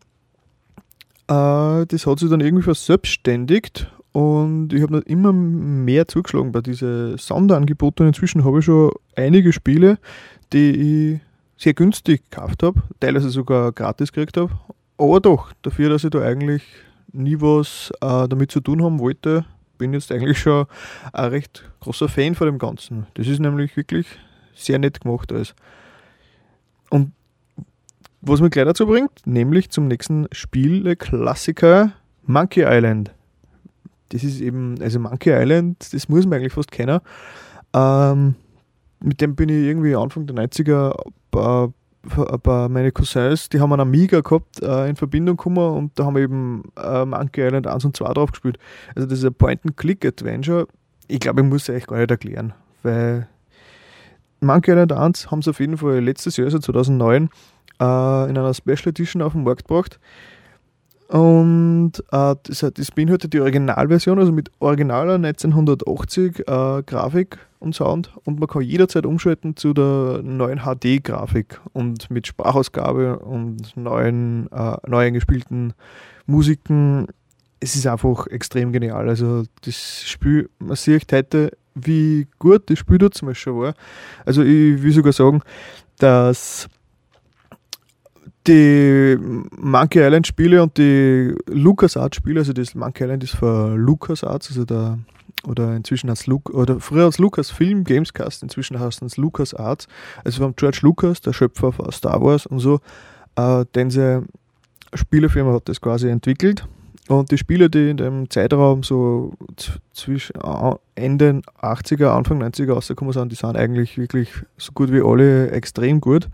äh, 1.28 1.86
das 1.86 2.08
hat 2.08 2.20
sich 2.20 2.30
dann 2.30 2.42
irgendwie 2.42 2.64
verselbstständigt 2.64 3.92
und 4.18 4.74
ich 4.74 4.82
habe 4.82 4.98
immer 5.06 5.32
mehr 5.32 6.08
zugeschlagen 6.08 6.52
bei 6.52 6.62
diesen 6.62 7.20
Sonderangeboten. 7.20 8.08
Inzwischen 8.08 8.44
habe 8.44 8.58
ich 8.58 8.66
schon 8.66 8.90
einige 9.16 9.54
Spiele, 9.54 10.00
die 10.52 10.72
ich 10.72 11.20
sehr 11.64 11.76
günstig 11.76 12.24
gekauft 12.32 12.64
habe, 12.64 12.82
teilweise 13.00 13.30
sogar 13.30 13.72
gratis 13.72 14.12
gekriegt 14.12 14.38
habe. 14.38 14.58
Aber 14.98 15.20
doch, 15.20 15.54
dafür, 15.62 15.90
dass 15.90 16.04
ich 16.04 16.10
da 16.10 16.24
eigentlich 16.24 16.64
nie 17.14 17.40
was 17.40 17.94
äh, 18.02 18.28
damit 18.28 18.50
zu 18.50 18.60
tun 18.60 18.84
haben 18.84 18.98
wollte, 18.98 19.46
bin 19.78 19.94
jetzt 19.94 20.12
eigentlich 20.12 20.40
schon 20.40 20.66
ein 21.14 21.30
recht 21.30 21.70
großer 21.82 22.10
Fan 22.10 22.34
von 22.34 22.48
dem 22.48 22.58
Ganzen. 22.58 23.06
Das 23.14 23.28
ist 23.28 23.40
nämlich 23.40 23.78
wirklich 23.78 24.08
sehr 24.56 24.80
nett 24.80 25.00
gemacht 25.00 25.32
alles. 25.32 25.54
Und 26.90 27.12
was 28.22 28.42
mich 28.42 28.50
gleich 28.50 28.66
dazu 28.66 28.88
bringt, 28.88 29.12
nämlich 29.26 29.70
zum 29.70 29.88
nächsten 29.88 30.26
Spiele-Klassiker 30.32 31.92
Monkey 32.26 32.64
Island. 32.66 33.12
Das 34.10 34.24
ist 34.24 34.42
eben, 34.42 34.76
also 34.82 35.00
Monkey 35.00 35.32
Island, 35.32 35.94
das 35.94 36.10
muss 36.10 36.26
man 36.26 36.40
eigentlich 36.40 36.54
fast 36.54 36.72
kennen. 36.72 37.00
Ähm, 37.74 38.36
mit 39.00 39.22
dem 39.22 39.36
bin 39.36 39.50
ich 39.50 39.66
irgendwie 39.66 39.96
Anfang 39.96 40.26
der 40.28 40.36
90er 40.36 40.96
bei, 41.32 41.68
bei 42.42 42.70
meine 42.70 42.92
Cousins, 42.92 43.50
die 43.50 43.60
haben 43.60 43.74
einen 43.74 43.82
Amiga 43.82 44.22
gehabt, 44.22 44.62
äh, 44.62 44.90
in 44.90 44.96
Verbindung 44.96 45.38
gekommen 45.38 45.76
und 45.76 46.00
da 46.00 46.06
haben 46.06 46.16
wir 46.16 46.24
eben 46.24 46.64
äh, 46.78 47.06
Monkey 47.06 47.46
Island 47.46 47.68
1 47.68 47.86
und 47.86 47.98
2 47.98 48.14
drauf 48.14 48.32
gespielt. 48.32 48.58
Also 48.96 49.08
das 49.08 49.20
ist 49.20 49.26
ein 49.26 49.34
Point-and-Click-Adventure. 49.34 50.68
Ich 51.08 51.20
glaube, 51.20 51.42
ich 51.42 51.48
muss 51.48 51.64
es 51.64 51.76
euch 51.76 51.88
gar 51.88 51.98
nicht 51.98 52.12
erklären, 52.12 52.54
weil 52.84 53.28
Monkey 54.40 54.72
Island 54.72 54.94
1 54.94 55.32
haben 55.32 55.42
sie 55.42 55.50
auf 55.50 55.60
jeden 55.60 55.78
Fall 55.78 56.00
letztes 56.00 56.38
Jahr, 56.38 56.46
also 56.46 56.60
2009, 56.60 57.30
äh, 57.80 57.84
in 58.30 58.38
einer 58.38 58.54
Special 58.54 58.88
Edition 58.88 59.22
auf 59.22 59.34
den 59.34 59.44
Markt 59.44 59.68
gebracht. 59.68 60.00
Und 61.08 61.94
äh, 62.12 62.36
das, 62.44 62.66
das 62.74 62.92
beinhaltet 62.92 63.34
die 63.34 63.40
Originalversion, 63.40 64.20
also 64.20 64.32
mit 64.32 64.52
originaler 64.60 65.16
1980 65.16 66.40
äh, 66.40 66.44
Grafik 66.84 67.38
und 67.60 67.76
Sound. 67.76 68.12
Und 68.26 68.40
man 68.40 68.48
kann 68.48 68.62
jederzeit 68.62 69.06
umschalten 69.06 69.56
zu 69.56 69.74
der 69.74 70.22
neuen 70.22 70.60
HD-Grafik 70.60 71.62
und 71.72 72.12
mit 72.12 72.28
Sprachausgabe 72.28 73.20
und 73.20 73.76
neuen, 73.78 74.52
äh, 74.52 74.78
neu 74.86 75.06
eingespielten 75.06 75.74
Musiken. 76.26 77.08
Es 77.60 77.76
ist 77.76 77.88
einfach 77.88 78.28
extrem 78.28 78.74
genial. 78.74 79.08
Also 79.08 79.44
das 79.62 80.04
Spiel, 80.06 80.50
man 80.60 80.76
sieht 80.76 81.12
heute, 81.14 81.52
wie 81.74 82.28
gut 82.38 82.70
das 82.70 82.80
Spiel 82.80 82.98
dort 82.98 83.14
zum 83.14 83.30
Beispiel 83.30 83.54
war. 83.54 83.74
Also 84.26 84.42
ich 84.42 84.82
will 84.84 84.92
sogar 84.92 85.14
sagen, 85.14 85.42
dass 86.00 86.68
die 88.48 89.18
Monkey 89.58 90.00
Island 90.00 90.28
Spiele 90.28 90.64
und 90.64 90.78
die 90.78 91.36
LucasArts 91.48 92.18
Spiele, 92.18 92.40
also 92.40 92.54
das 92.54 92.76
Monkey 92.76 93.04
Island 93.04 93.24
ist 93.24 93.36
für 93.36 93.76
LucasArts, 93.76 94.50
also 94.50 94.66
der 94.66 95.00
oder 95.46 95.76
inzwischen 95.76 96.10
als 96.10 96.28
Luke, 96.28 96.52
oder 96.54 96.80
früher 96.80 97.06
als 97.06 97.20
Lucas 97.20 97.52
Film 97.52 97.84
Gamescast, 97.84 98.44
inzwischen 98.44 98.80
heißt 98.80 99.02
es 99.04 99.18
Lucas 99.18 99.54
Arts, 99.54 99.88
also 100.24 100.42
vom 100.42 100.56
George 100.56 100.80
Lucas, 100.82 101.22
der 101.22 101.34
Schöpfer 101.34 101.72
von 101.72 101.92
Star 101.92 102.22
Wars 102.22 102.46
und 102.46 102.60
so, 102.60 102.80
äh, 103.36 103.66
denn 103.76 103.90
seine 103.90 104.26
Spielefirma 104.94 105.54
hat 105.54 105.70
das 105.70 105.80
quasi 105.80 106.10
entwickelt. 106.10 106.68
Und 107.08 107.32
die 107.32 107.38
Spiele, 107.38 107.70
die 107.70 107.92
in 107.92 107.98
dem 107.98 108.30
Zeitraum 108.30 108.84
so 108.84 109.32
zwischen 109.94 110.34
Ende 110.96 111.42
80er, 111.62 112.08
Anfang 112.08 112.44
90er 112.44 112.74
rausgekommen 112.74 113.14
sind, 113.14 113.32
die 113.32 113.38
sind 113.38 113.56
eigentlich 113.56 113.98
wirklich 113.98 114.30
so 114.58 114.74
gut 114.74 114.92
wie 114.92 115.02
alle 115.02 115.52
extrem 115.52 116.02
gut 116.02 116.28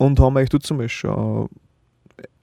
und 0.00 0.18
haben 0.18 0.34
eigentlich 0.38 0.48
trotzdem 0.48 0.88
schon 0.88 1.50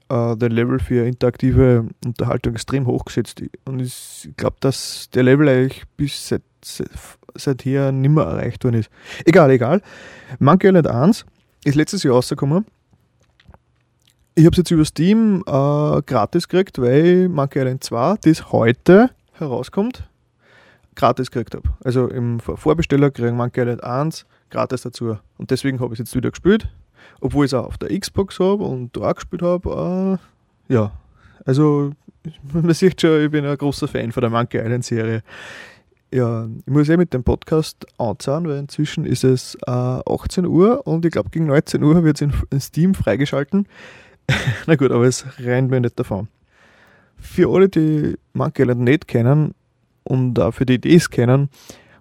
äh, 0.08 0.36
den 0.36 0.52
Level 0.52 0.78
für 0.78 1.04
interaktive 1.04 1.88
Unterhaltung 2.06 2.54
extrem 2.54 2.86
hochgesetzt. 2.86 3.42
Und 3.64 3.80
ich 3.80 4.30
glaube, 4.36 4.56
dass 4.60 5.10
der 5.12 5.24
Level 5.24 5.48
eigentlich 5.48 5.82
bis 5.96 6.28
seit, 6.28 6.42
seit, 6.64 6.88
seit 7.34 7.62
hier 7.62 7.90
nimmer 7.90 8.22
erreicht 8.26 8.62
worden 8.62 8.76
ist. 8.76 8.90
Egal, 9.24 9.50
egal. 9.50 9.82
Monkey 10.38 10.68
Island 10.68 10.86
1 10.86 11.26
ist 11.64 11.74
letztes 11.74 12.04
Jahr 12.04 12.14
rausgekommen. 12.14 12.64
Ich 14.36 14.44
habe 14.44 14.52
es 14.52 14.58
jetzt 14.58 14.70
über 14.70 14.84
Steam 14.84 15.42
äh, 15.44 16.02
gratis 16.02 16.46
gekriegt, 16.46 16.80
weil 16.80 17.28
Monkey 17.28 17.58
Island 17.58 17.82
2, 17.82 18.18
das 18.22 18.52
heute 18.52 19.10
herauskommt, 19.32 20.08
gratis 20.94 21.32
gekriegt 21.32 21.56
habe. 21.56 21.68
Also 21.82 22.06
im 22.06 22.38
Vorbesteller 22.38 23.10
kriegen 23.10 23.36
Monkey 23.36 23.62
Island 23.62 23.82
1 23.82 24.26
gratis 24.48 24.82
dazu. 24.82 25.18
Und 25.38 25.50
deswegen 25.50 25.80
habe 25.80 25.92
ich 25.92 25.98
es 25.98 26.06
jetzt 26.06 26.14
wieder 26.14 26.30
gespielt 26.30 26.68
obwohl 27.20 27.46
ich 27.46 27.50
es 27.50 27.54
auch 27.54 27.66
auf 27.66 27.78
der 27.78 27.98
Xbox 27.98 28.38
habe 28.38 28.64
und 28.64 28.96
da 28.96 29.12
gespielt 29.12 29.42
habe. 29.42 30.18
Äh, 30.68 30.72
ja, 30.72 30.92
also 31.44 31.92
man 32.52 32.74
sieht 32.74 33.00
schon, 33.00 33.24
ich 33.24 33.30
bin 33.30 33.44
ein 33.44 33.56
großer 33.56 33.88
Fan 33.88 34.12
von 34.12 34.20
der 34.20 34.30
Monkey 34.30 34.58
Island 34.58 34.84
Serie. 34.84 35.22
Ja, 36.10 36.48
ich 36.64 36.72
muss 36.72 36.88
eh 36.88 36.96
mit 36.96 37.12
dem 37.12 37.22
Podcast 37.22 37.86
anzahlen, 37.98 38.48
weil 38.48 38.58
inzwischen 38.58 39.04
ist 39.04 39.24
es 39.24 39.56
äh, 39.66 39.70
18 39.70 40.46
Uhr 40.46 40.86
und 40.86 41.04
ich 41.04 41.12
glaube 41.12 41.28
gegen 41.30 41.46
19 41.46 41.82
Uhr 41.82 42.02
wird 42.02 42.16
es 42.16 42.22
in, 42.22 42.32
in 42.50 42.60
Steam 42.60 42.94
freigeschalten. 42.94 43.68
Na 44.66 44.76
gut, 44.76 44.90
aber 44.90 45.04
es 45.04 45.26
rennt 45.38 45.70
mir 45.70 45.80
nicht 45.80 45.98
davon. 45.98 46.28
Für 47.18 47.52
alle, 47.52 47.68
die 47.68 48.16
Monkey 48.32 48.62
Island 48.62 48.80
nicht 48.80 49.08
kennen 49.08 49.54
und 50.04 50.38
auch 50.38 50.52
für 50.52 50.64
die, 50.64 50.80
die 50.80 50.94
es 50.94 51.10
kennen, 51.10 51.50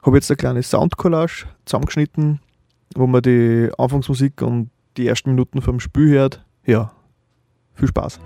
habe 0.04 0.18
ich 0.18 0.22
jetzt 0.22 0.32
eine 0.32 0.38
kleine 0.38 0.64
Soundcollage 0.64 1.46
zusammengeschnitten, 1.66 2.40
wo 2.96 3.08
man 3.08 3.22
die 3.22 3.70
Anfangsmusik 3.78 4.42
und 4.42 4.70
die 4.98 5.08
ersten 5.08 5.32
Minuten 5.32 5.62
vom 5.62 5.80
Spiel 5.80 6.10
hört, 6.10 6.46
ja, 6.66 6.92
viel 7.74 7.88
Spaß. 7.88 8.20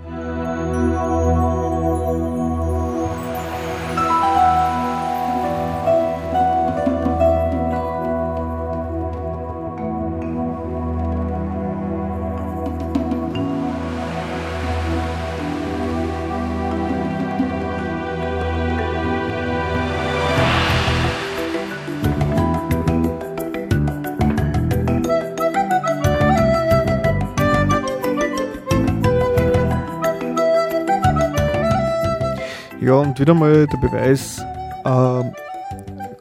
Ja, 32.82 32.94
und 32.94 33.20
wieder 33.20 33.32
mal 33.32 33.64
der 33.68 33.76
Beweis, 33.76 34.44
äh, 34.84 35.22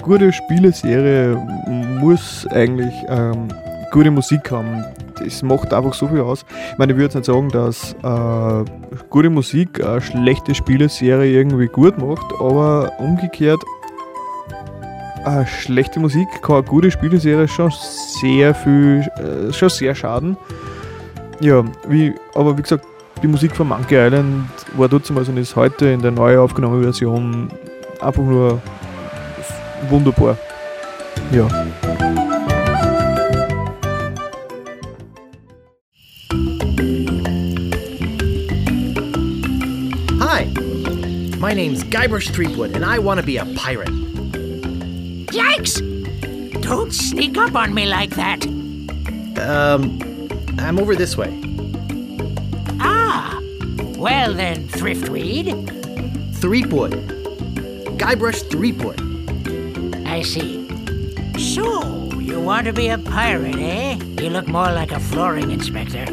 gute 0.04 0.32
Spieleserie 0.32 1.36
muss 2.00 2.46
eigentlich 2.52 2.94
ähm, 3.08 3.48
gute 3.92 4.12
Musik 4.12 4.52
haben. 4.52 4.86
Das 5.18 5.42
macht 5.42 5.74
einfach 5.74 5.96
so 5.96 6.08
viel 6.08 6.20
aus. 6.20 6.46
Ich 6.72 6.78
meine, 6.78 6.92
ich 6.92 7.00
würde 7.00 7.06
jetzt 7.06 7.16
nicht 7.16 7.26
sagen, 7.26 7.50
dass 7.50 7.96
äh, 8.04 9.00
gute 9.10 9.32
Musik 9.32 9.84
eine 9.84 10.02
schlechte 10.02 10.54
Spieleserie 10.54 11.32
irgendwie 11.32 11.66
gut 11.66 11.98
macht, 11.98 12.32
aber 12.40 12.92
umgekehrt, 13.00 13.64
eine 15.26 15.48
schlechte 15.48 16.00
Musik 16.00 16.28
kann 16.44 16.58
eine 16.58 16.66
gute 16.66 16.92
Spieleserie 16.92 17.48
schon 17.48 17.72
sehr 18.22 18.54
viel, 18.54 19.10
äh, 19.18 19.52
schon 19.52 19.70
sehr 19.70 19.96
schaden. 19.96 20.38
Ja, 21.40 21.64
wie, 21.88 22.14
aber 22.36 22.56
wie 22.56 22.62
gesagt, 22.62 22.86
die 23.22 23.28
Musik 23.28 23.56
von 23.56 23.68
Monkey 23.68 23.96
Island 23.96 24.50
war 24.76 24.90
damals 24.90 25.30
und 25.30 25.38
ist 25.38 25.56
heute 25.56 25.88
in 25.88 26.02
der 26.02 26.12
neu 26.12 26.40
aufgenommenen 26.40 26.84
Version 26.84 27.50
einfach 28.00 28.24
nur 28.24 28.62
wunderbar. 29.90 30.38
Ja. 31.32 31.48
Hi, 40.20 40.46
my 41.40 41.54
name's 41.54 41.84
Guybrush 41.84 42.32
Threepwood, 42.32 42.76
and 42.76 42.84
I 42.84 42.98
want 42.98 43.20
to 43.20 43.26
be 43.26 43.38
a 43.38 43.46
pirate. 43.56 43.90
Yikes! 45.32 45.82
Don't 46.62 46.94
sneak 46.94 47.38
up 47.38 47.56
on 47.56 47.74
me 47.74 47.86
like 47.86 48.16
that. 48.16 48.46
Um, 49.38 50.00
I'm 50.58 50.80
over 50.80 50.96
this 50.96 51.18
way. 51.18 51.51
Well 54.02 54.34
then, 54.34 54.68
Thriftweed. 54.68 55.46
Threepwood. 56.38 56.94
Guybrush 58.00 58.42
Threepwood. 58.50 59.00
I 60.08 60.24
see. 60.24 60.68
So, 61.38 62.12
you 62.20 62.42
want 62.42 62.66
to 62.66 62.74
be 62.74 62.88
a 62.90 62.98
pirate, 62.98 63.58
eh? 63.58 64.00
You 64.20 64.32
look 64.32 64.48
more 64.48 64.72
like 64.72 64.92
a 64.92 65.00
flooring 65.00 65.52
inspector. 65.52 66.08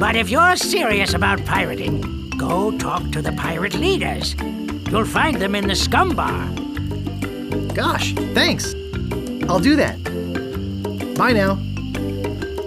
But 0.00 0.16
if 0.16 0.28
you're 0.28 0.56
serious 0.56 1.14
about 1.14 1.44
pirating, 1.44 2.30
go 2.30 2.76
talk 2.76 3.12
to 3.12 3.22
the 3.22 3.30
pirate 3.30 3.74
leaders. 3.74 4.34
You'll 4.90 5.04
find 5.04 5.36
them 5.36 5.54
in 5.54 5.68
the 5.68 5.76
scum 5.76 6.16
bar. 6.16 6.50
Gosh, 7.74 8.12
thanks. 8.34 8.74
I'll 9.48 9.60
do 9.60 9.76
that. 9.76 10.02
Bye 11.16 11.32
now. 11.32 11.60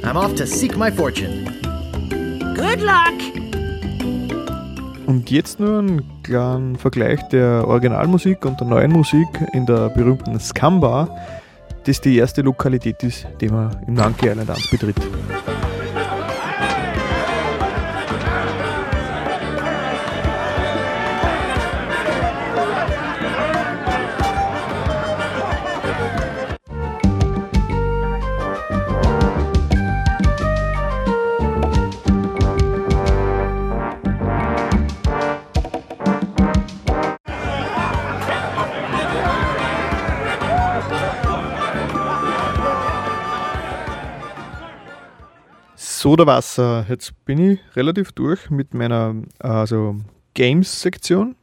I'm 0.06 0.16
off 0.16 0.36
to 0.36 0.48
seek 0.48 0.78
my 0.78 0.90
fortune. 0.90 1.44
Good 2.56 2.82
luck! 2.82 3.39
Jetzt 5.30 5.60
nur 5.60 5.80
ein 5.80 6.24
kleiner 6.24 6.76
Vergleich 6.80 7.22
der 7.30 7.68
Originalmusik 7.68 8.46
und 8.46 8.60
der 8.60 8.66
neuen 8.66 8.92
Musik 8.92 9.28
in 9.54 9.68
der 9.68 9.90
berühmten 9.90 10.40
Scum 10.40 10.80
Bar, 10.80 11.08
das 11.86 12.02
die 12.02 12.18
erste 12.18 12.42
Lokalität 12.42 13.04
ist, 13.04 13.28
die 13.40 13.48
man 13.48 13.78
im 13.86 13.94
Monkey 13.94 14.28
Island 14.28 14.50
1 14.50 14.72
betritt. 14.72 14.96
Sodawasser. 46.10 46.88
Jetzt 46.90 47.24
bin 47.26 47.38
ich 47.38 47.60
relativ 47.76 48.14
durch 48.14 48.50
mit 48.50 48.74
meiner 48.74 49.14
also 49.38 49.96
Games-Sektion. 50.34 51.36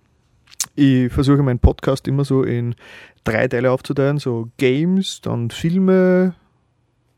Ich 0.75 1.13
versuche 1.13 1.41
meinen 1.45 1.61
Podcast 1.61 2.09
immer 2.09 2.25
so 2.25 2.43
in 2.43 2.75
drei 3.23 3.47
Teile 3.47 3.71
aufzuteilen: 3.71 4.19
so 4.19 4.49
Games, 4.57 5.21
dann 5.21 5.51
Filme, 5.51 6.35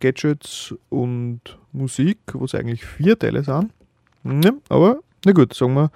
Gadgets 0.01 0.75
und 0.91 1.41
Musik, 1.73 2.19
wo 2.35 2.45
es 2.45 2.55
eigentlich 2.55 2.85
vier 2.85 3.19
Teile 3.19 3.43
sind. 3.43 3.73
Ja, 4.25 4.53
aber 4.69 4.99
na 5.25 5.33
gut, 5.33 5.55
sagen 5.55 5.73
wir 5.73 5.91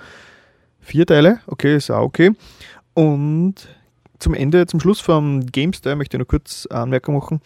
vier 0.81 1.05
Teile. 1.05 1.41
Okay, 1.47 1.77
ist 1.77 1.91
auch 1.91 2.05
okay. 2.05 2.31
Und 2.95 3.69
zum 4.23 4.35
Ende, 4.35 4.67
zum 4.67 4.79
Schluss 4.79 5.01
vom 5.01 5.45
GameStar 5.47 5.97
möchte 5.97 6.17
ich 6.17 6.21
noch 6.21 6.29
kurz 6.29 6.67
eine 6.71 6.81
Anmerkung 6.81 7.17
machen. 7.17 7.41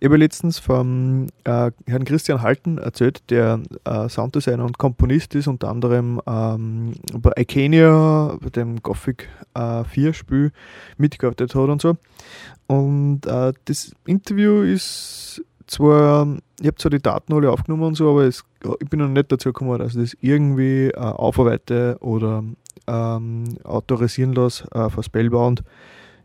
Ich 0.00 0.06
habe 0.06 0.16
letztens 0.16 0.58
vom 0.58 1.26
äh, 1.44 1.70
Herrn 1.86 2.04
Christian 2.04 2.40
Halten 2.40 2.78
erzählt, 2.78 3.30
der 3.30 3.60
äh, 3.84 4.08
Sounddesigner 4.08 4.64
und 4.64 4.78
Komponist 4.78 5.34
ist, 5.34 5.48
unter 5.48 5.68
anderem 5.68 6.20
ähm, 6.26 6.94
bei 7.12 7.32
Icania, 7.36 8.38
bei 8.40 8.48
dem 8.48 8.82
Gothic 8.82 9.28
äh, 9.54 9.84
4 9.84 10.14
Spiel 10.14 10.52
mitgearbeitet 10.96 11.54
hat 11.54 11.68
und 11.68 11.82
so. 11.82 11.96
Und 12.66 13.26
äh, 13.26 13.52
das 13.66 13.92
Interview 14.06 14.62
ist 14.62 15.42
zwar, 15.66 16.26
ich 16.58 16.66
habe 16.66 16.76
zwar 16.76 16.90
die 16.90 17.02
Daten 17.02 17.34
alle 17.34 17.50
aufgenommen 17.50 17.84
und 17.84 17.94
so, 17.96 18.10
aber 18.10 18.24
es, 18.24 18.44
ich 18.80 18.88
bin 18.88 19.00
noch 19.00 19.08
nicht 19.08 19.30
dazu 19.30 19.50
gekommen, 19.50 19.78
dass 19.78 19.94
ich 19.94 20.00
das 20.00 20.16
irgendwie 20.22 20.88
äh, 20.88 20.96
aufarbeite 20.96 21.98
oder 22.00 22.42
ähm, 22.86 23.58
autorisieren 23.62 24.32
lasse 24.32 24.66
äh, 24.72 24.88
von 24.88 25.02
Spellbound. 25.02 25.62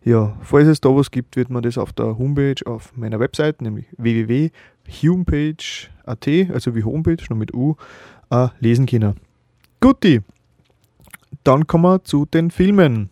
Ja, 0.03 0.37
falls 0.41 0.67
es 0.67 0.79
da 0.79 0.95
was 0.95 1.11
gibt, 1.11 1.35
wird 1.35 1.49
man 1.49 1.61
das 1.61 1.77
auf 1.77 1.91
der 1.91 2.17
Homepage 2.17 2.65
auf 2.65 2.95
meiner 2.95 3.19
Website, 3.19 3.61
nämlich 3.61 3.87
www.homepage.at, 3.97 6.27
also 6.53 6.75
wie 6.75 6.83
Homepage, 6.83 7.17
nur 7.29 7.37
mit 7.37 7.53
U, 7.53 7.75
äh, 8.29 8.47
lesen 8.59 8.85
können. 8.85 9.17
Guti, 9.81 10.21
dann 11.43 11.67
kommen 11.67 11.83
wir 11.83 12.01
zu 12.03 12.25
den 12.25 12.49
Filmen. 12.49 13.09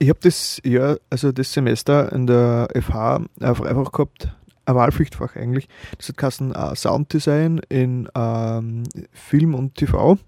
Ich 0.00 0.08
habe 0.08 0.18
das 0.20 0.60
Jahr, 0.64 0.98
also 1.10 1.30
das 1.30 1.52
Semester 1.52 2.10
in 2.12 2.26
der 2.26 2.68
FH 2.74 3.20
einfach 3.40 3.92
gehabt, 3.92 4.34
ein 4.66 4.74
Wahlpflichtfach 4.74 5.36
eigentlich. 5.36 5.68
Das 5.96 6.08
hat 6.08 6.16
geheißen 6.16 6.56
uh, 6.56 6.74
Sounddesign 6.74 7.60
in 7.68 8.08
ähm, 8.16 8.82
Film 9.12 9.54
und 9.54 9.76
TV. 9.76 10.18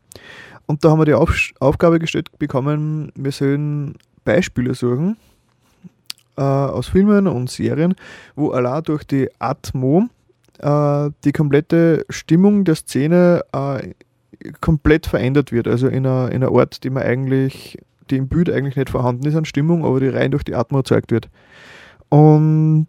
Und 0.66 0.85
da 0.85 0.90
haben 0.90 1.00
wir 1.00 1.07
die 1.07 1.14
Auf 1.14 1.50
Aufgabe 1.59 1.98
gestellt 1.98 2.38
bekommen, 2.38 3.11
wir 3.16 3.33
sollen 3.33 3.96
Beispiele 4.24 4.74
suchen 4.74 5.16
äh, 6.37 6.42
aus 6.42 6.88
Filmen 6.88 7.27
und 7.27 7.51
Serien, 7.51 7.94
wo 8.35 8.51
allein 8.51 8.83
durch 8.83 9.05
die 9.05 9.29
Atmo 9.38 10.09
äh, 10.59 11.11
die 11.25 11.33
komplette 11.33 12.05
Stimmung 12.09 12.64
der 12.64 12.77
Szene 12.77 13.42
äh, 13.53 13.92
komplett 14.61 15.07
verändert 15.07 15.53
wird. 15.53 15.68
Also 15.68 15.88
in 15.88 16.07
einer, 16.07 16.31
in 16.31 16.42
einer 16.42 16.53
Art, 16.53 16.85
die 16.85 16.90
man 16.90 17.03
eigentlich, 17.03 17.79
die 18.11 18.16
im 18.16 18.29
Bild 18.29 18.51
eigentlich 18.51 18.77
nicht 18.77 18.90
vorhanden 18.90 19.27
ist 19.27 19.37
an 19.37 19.44
Stimmung, 19.44 19.85
aber 19.85 20.01
die 20.01 20.09
rein 20.09 20.31
durch 20.31 20.44
die 20.44 20.55
Atmo 20.55 20.79
erzeugt 20.79 21.11
wird. 21.11 21.29
Und 22.09 22.88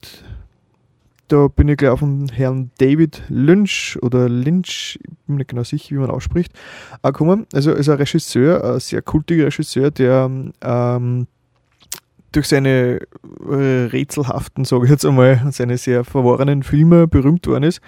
da 1.28 1.48
bin 1.48 1.68
ich 1.68 1.78
gleich 1.78 1.92
auf 1.92 2.00
den 2.00 2.30
Herrn 2.30 2.72
David 2.78 3.24
Lynch 3.28 3.98
oder 4.02 4.30
Lynch, 4.30 4.98
ich 5.02 5.18
bin 5.26 5.38
nicht 5.38 5.50
genau 5.50 5.64
sicher, 5.64 5.96
wie 5.96 6.00
man 6.00 6.10
ausspricht, 6.10 6.54
gekommen. 7.04 7.48
Also 7.54 7.74
ist 7.74 7.90
ein 7.90 7.98
Regisseur, 7.98 8.64
ein 8.64 8.80
sehr 8.80 9.02
kultiger 9.02 9.48
Regisseur, 9.48 9.92
der 9.92 10.30
ähm, 10.62 11.28
durch 12.32 12.48
seine 12.48 13.00
äh, 13.50 13.86
rätselhaften, 13.86 14.66
sage 14.66 14.86
ich 14.86 14.92
jetzt 14.92 15.06
einmal, 15.06 15.42
seine 15.52 15.78
sehr 15.78 16.04
verworrenen 16.04 16.64
Filme 16.64 17.08
berühmt 17.08 17.48
worden 17.48 17.64
ist. 17.64 17.82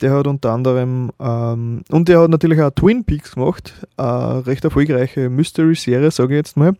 Der 0.00 0.12
hat 0.12 0.26
unter 0.26 0.52
anderem, 0.52 1.10
ähm, 1.18 1.82
und 1.90 2.08
der 2.08 2.20
hat 2.20 2.30
natürlich 2.30 2.60
auch 2.60 2.70
Twin 2.70 3.04
Peaks 3.04 3.34
gemacht, 3.34 3.86
eine 3.96 4.46
recht 4.46 4.64
erfolgreiche 4.64 5.30
Mystery-Serie, 5.30 6.10
sage 6.10 6.34
ich 6.34 6.38
jetzt 6.38 6.56
mal. 6.56 6.74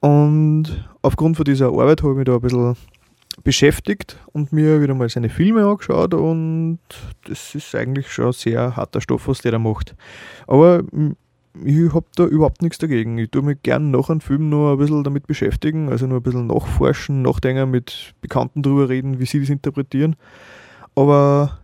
Und 0.00 0.88
aufgrund 1.02 1.36
von 1.36 1.44
dieser 1.44 1.68
Arbeit 1.68 2.02
habe 2.02 2.12
ich 2.12 2.18
mich 2.18 2.26
da 2.26 2.34
ein 2.34 2.40
bisschen 2.40 2.76
beschäftigt 3.44 4.18
und 4.32 4.52
mir 4.52 4.82
wieder 4.82 4.94
mal 4.94 5.08
seine 5.08 5.28
Filme 5.28 5.64
angeschaut 5.66 6.14
und 6.14 6.80
das 7.24 7.54
ist 7.54 7.74
eigentlich 7.74 8.12
schon 8.12 8.32
sehr 8.32 8.76
harter 8.76 9.00
Stoff, 9.00 9.26
was 9.28 9.40
der 9.40 9.52
da 9.52 9.58
macht. 9.58 9.94
Aber 10.46 10.82
ich 11.64 11.92
habe 11.92 12.06
da 12.16 12.24
überhaupt 12.24 12.62
nichts 12.62 12.78
dagegen. 12.78 13.18
Ich 13.18 13.30
tue 13.30 13.42
mich 13.42 13.62
gerne 13.62 13.86
nach 13.86 14.08
einem 14.08 14.20
Film 14.20 14.48
noch 14.48 14.72
ein 14.72 14.78
bisschen 14.78 15.04
damit 15.04 15.26
beschäftigen, 15.26 15.88
also 15.88 16.06
nur 16.06 16.20
ein 16.20 16.22
bisschen 16.22 16.46
nachforschen, 16.46 17.22
nachdenken, 17.22 17.70
mit 17.70 18.14
Bekannten 18.20 18.62
drüber 18.62 18.88
reden, 18.88 19.18
wie 19.18 19.26
sie 19.26 19.40
das 19.40 19.50
interpretieren. 19.50 20.16
Aber 20.94 21.58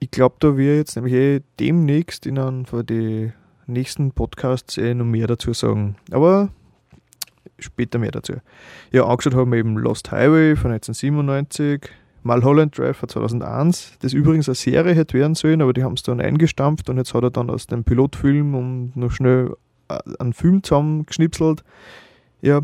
ich 0.00 0.10
glaube, 0.10 0.36
da 0.40 0.56
wir 0.56 0.76
jetzt 0.76 0.96
nämlich 0.96 1.14
eh 1.14 1.40
demnächst 1.60 2.26
in 2.26 2.38
einem 2.38 2.64
von 2.64 2.84
den 2.84 3.32
nächsten 3.66 4.10
Podcasts 4.12 4.76
eh 4.76 4.94
noch 4.94 5.04
mehr 5.04 5.28
dazu 5.28 5.52
sagen. 5.52 5.96
Aber 6.10 6.48
später 7.58 7.98
mehr 7.98 8.10
dazu. 8.10 8.34
Ja, 8.90 9.06
angeschaut 9.06 9.34
haben 9.34 9.52
wir 9.52 9.58
eben 9.58 9.78
Lost 9.78 10.10
Highway 10.10 10.56
von 10.56 10.72
1997, 10.72 11.90
Mulholland 12.22 12.78
Drive 12.78 12.96
von 12.98 13.08
2001, 13.08 13.98
das 14.00 14.12
übrigens 14.12 14.48
eine 14.48 14.54
Serie 14.54 14.94
hätte 14.94 15.18
werden 15.18 15.34
sollen, 15.34 15.60
aber 15.60 15.72
die 15.72 15.82
haben 15.82 15.94
es 15.94 16.02
dann 16.02 16.20
eingestampft 16.20 16.88
und 16.88 16.96
jetzt 16.96 17.14
hat 17.14 17.24
er 17.24 17.30
dann 17.30 17.50
aus 17.50 17.66
dem 17.66 17.84
Pilotfilm 17.84 18.54
und 18.54 18.96
noch 18.96 19.10
schnell 19.10 19.56
äh, 19.88 19.98
einen 20.18 20.32
Film 20.32 20.62
zusammengeschnipselt. 20.62 21.64
Ja, 22.40 22.60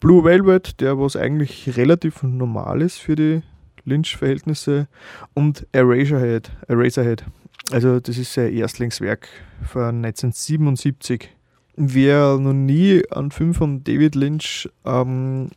Blue 0.00 0.24
Velvet, 0.24 0.80
der 0.80 0.98
was 0.98 1.16
eigentlich 1.16 1.76
relativ 1.76 2.22
normal 2.22 2.82
ist 2.82 2.98
für 2.98 3.16
die 3.16 3.42
Lynch-Verhältnisse 3.84 4.88
und 5.34 5.66
Eraserhead, 5.72 6.52
Eraserhead. 6.68 7.24
Also 7.70 8.00
das 8.00 8.16
ist 8.16 8.32
sein 8.32 8.52
Erstlingswerk 8.52 9.28
von 9.62 10.04
1977. 10.04 11.30
Wer 11.76 12.38
noch 12.38 12.52
nie 12.52 13.02
einen 13.10 13.30
Film 13.30 13.54
von 13.54 13.84
David 13.84 14.14
Lynch 14.14 14.68
ähm, 14.84 15.50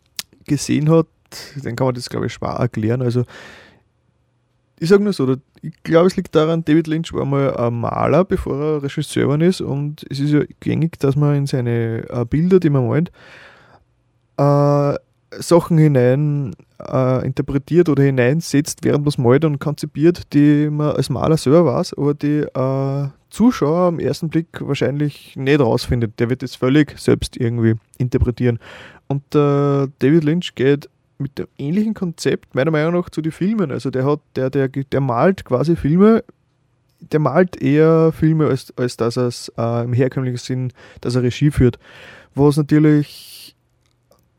gesehen 0.46 0.90
hat, 0.90 1.08
dann 1.64 1.76
kann 1.76 1.88
man 1.88 1.96
das, 1.96 2.10
glaube 2.10 2.28
ich, 2.28 2.34
schwer 2.34 2.52
erklären. 2.52 3.02
Also, 3.02 3.24
ich 4.80 4.90
sage 4.90 5.04
nur 5.04 5.14
so, 5.14 5.36
ich 5.62 5.84
glaube, 5.84 6.08
es 6.08 6.16
liegt 6.16 6.34
daran, 6.34 6.66
David 6.66 6.88
Lynch 6.88 7.14
war 7.14 7.26
mal 7.26 7.56
ein 7.56 7.80
Maler, 7.80 8.26
bevor 8.26 8.60
er 8.60 8.84
Regisseur 8.84 9.40
ist. 9.42 9.62
Und 9.62 10.04
es 10.10 10.20
ist 10.20 10.32
ja 10.32 10.42
gängig, 10.60 10.98
dass 11.00 11.16
man 11.16 11.36
in 11.36 11.46
seine 11.46 12.10
äh, 12.10 12.26
Bilder, 12.26 12.60
die 12.60 12.72
man 12.72 12.88
malt, 12.88 13.12
äh, 14.38 14.98
Sachen 15.40 15.78
hinein 15.78 16.56
äh, 16.80 17.26
interpretiert 17.26 17.90
oder 17.90 18.04
hineinsetzt, 18.04 18.80
während 18.84 19.04
man 19.04 19.10
es 19.10 19.18
malt 19.18 19.46
und 19.46 19.60
konzipiert, 19.60 20.34
die 20.34 20.70
man 20.70 20.96
als 20.96 21.10
Maler 21.10 21.38
selber 21.38 21.66
weiß, 21.66 21.94
aber 21.98 22.14
die 22.14 22.40
äh, 22.40 23.08
Zuschauer 23.30 23.88
am 23.88 24.00
ersten 24.00 24.30
Blick 24.30 24.48
wahrscheinlich 24.60 25.36
nicht 25.38 25.60
rausfindet. 25.60 26.20
Der 26.20 26.30
wird 26.30 26.44
es 26.44 26.56
völlig 26.56 26.98
selbst 27.00 27.38
irgendwie 27.38 27.76
interpretieren. 27.98 28.60
Und 29.08 29.24
äh, 29.36 29.88
David 30.00 30.24
Lynch 30.24 30.56
geht 30.56 30.90
mit 31.22 31.38
dem 31.38 31.48
ähnlichen 31.58 31.94
Konzept, 31.94 32.56
meiner 32.56 32.72
Meinung 32.72 32.94
nach, 32.94 33.10
zu 33.10 33.22
den 33.22 33.32
Filmen. 33.32 33.72
Also 33.72 33.90
der 33.90 34.06
hat, 34.06 34.20
der, 34.36 34.50
der, 34.50 34.68
der 34.68 35.02
malt 35.02 35.46
quasi 35.46 35.76
Filme, 35.76 36.24
der 37.00 37.20
malt 37.20 37.62
eher 37.62 38.12
Filme, 38.12 38.48
als, 38.48 38.74
als 38.78 38.98
dass 38.98 39.18
er 39.18 39.28
es 39.28 39.52
äh, 39.58 39.84
im 39.84 39.94
herkömmlichen 39.94 40.38
Sinn, 40.38 40.74
dass 41.02 41.16
er 41.16 41.24
Regie 41.24 41.52
führt. 41.52 41.80
Was 42.36 42.58
natürlich, 42.58 43.56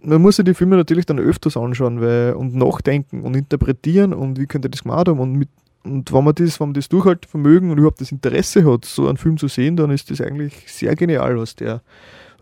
man 0.03 0.23
muss 0.23 0.37
sich 0.37 0.45
die 0.45 0.55
Filme 0.55 0.77
natürlich 0.77 1.07
dann 1.07 1.19
öfters 1.19 1.57
anschauen 1.57 2.01
weil, 2.01 2.35
und 2.35 2.55
nachdenken 2.55 3.23
und 3.23 3.35
interpretieren 3.35 4.15
und 4.15 4.39
wie 4.39 4.47
könnte 4.47 4.71
das 4.71 4.83
gemacht 4.83 5.09
haben 5.09 5.21
und 5.21 5.33
mit 5.33 5.49
und 5.85 6.13
wenn 6.13 6.23
man 6.25 6.35
das, 6.35 6.61
wenn 6.61 6.69
man 6.69 6.75
das 6.75 6.89
Durchhaltevermögen 6.89 7.71
und 7.71 7.79
überhaupt 7.79 8.01
das 8.01 8.13
Interesse 8.13 8.65
hat, 8.71 8.85
so 8.85 9.09
einen 9.09 9.17
Film 9.17 9.37
zu 9.37 9.49
sehen, 9.49 9.77
dann 9.77 9.91
ist 9.91 10.11
das 10.11 10.21
eigentlich 10.21 10.73
sehr 10.73 10.95
genial, 10.95 11.37
was 11.39 11.57
der, 11.57 11.83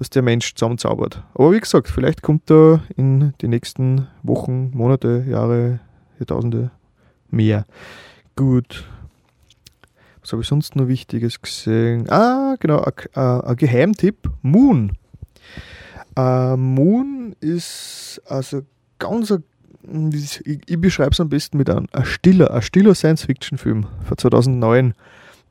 was 0.00 0.10
der 0.10 0.22
Mensch 0.22 0.54
zusammenzaubert. 0.54 1.22
Aber 1.34 1.52
wie 1.52 1.60
gesagt, 1.60 1.88
vielleicht 1.88 2.22
kommt 2.22 2.48
da 2.50 2.82
in 2.96 3.34
den 3.42 3.50
nächsten 3.50 4.08
Wochen, 4.22 4.70
Monate, 4.74 5.24
Jahre, 5.28 5.78
Jahrtausende 6.18 6.70
mehr. 7.28 7.66
Gut. 8.34 8.88
Was 10.22 10.32
habe 10.32 10.42
ich 10.42 10.48
sonst 10.48 10.74
noch 10.74 10.88
Wichtiges 10.88 11.42
gesehen? 11.42 12.10
Ah, 12.10 12.56
genau, 12.58 12.82
ein 13.14 13.56
Geheimtipp: 13.56 14.30
Moon. 14.42 14.92
Uh, 16.18 16.56
Moon 16.56 17.36
ist 17.40 18.20
also 18.26 18.62
ganz 18.98 19.30
ein, 19.30 19.44
ich, 20.12 20.40
ich 20.46 20.80
beschreibe 20.80 21.10
es 21.10 21.20
am 21.20 21.28
besten 21.28 21.58
mit 21.58 21.68
einem 21.68 21.86
ein 21.92 22.04
stiller, 22.04 22.52
ein 22.52 22.62
stiller 22.62 22.94
Science-Fiction-Film 22.94 23.86
von 24.04 24.18
2009. 24.18 24.94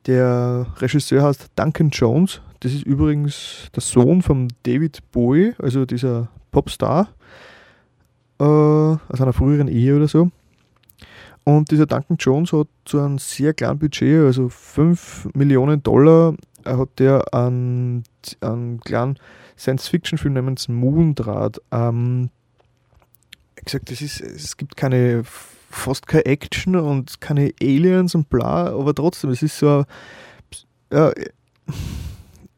Der 0.06 0.66
Regisseur 0.78 1.22
heißt 1.22 1.50
Duncan 1.56 1.90
Jones, 1.90 2.40
das 2.60 2.72
ist 2.72 2.84
übrigens 2.84 3.68
der 3.74 3.82
Sohn 3.82 4.22
von 4.22 4.48
David 4.62 5.00
Bowie, 5.12 5.54
also 5.58 5.86
dieser 5.86 6.28
Popstar 6.50 7.08
äh, 8.38 8.44
aus 8.44 9.20
einer 9.20 9.32
früheren 9.32 9.68
Ehe 9.68 9.96
oder 9.96 10.08
so. 10.08 10.30
Und 11.44 11.70
dieser 11.70 11.86
Duncan 11.86 12.16
Jones 12.18 12.52
hat 12.52 12.68
zu 12.84 13.00
einem 13.00 13.18
sehr 13.18 13.54
kleinen 13.54 13.78
Budget, 13.78 14.24
also 14.24 14.48
5 14.48 15.30
Millionen 15.34 15.82
Dollar, 15.82 16.34
hat 16.64 16.90
der 16.98 17.32
einen, 17.32 18.04
einen 18.40 18.80
kleinen 18.80 19.18
Science-Fiction-Film 19.58 20.34
namens 20.34 20.68
Moondraht. 20.68 21.60
Ähm, 21.70 22.28
gesagt, 23.64 23.90
das 23.90 24.02
ist, 24.02 24.20
es 24.20 24.56
gibt 24.56 24.76
keine, 24.76 25.22
fast 25.24 26.06
keine 26.06 26.26
Action 26.26 26.76
und 26.76 27.20
keine 27.20 27.52
Aliens 27.60 28.14
und 28.14 28.28
bla, 28.28 28.66
aber 28.66 28.94
trotzdem, 28.94 29.30
es 29.30 29.42
ist 29.42 29.58
so 29.58 29.84
ja, 30.92 31.12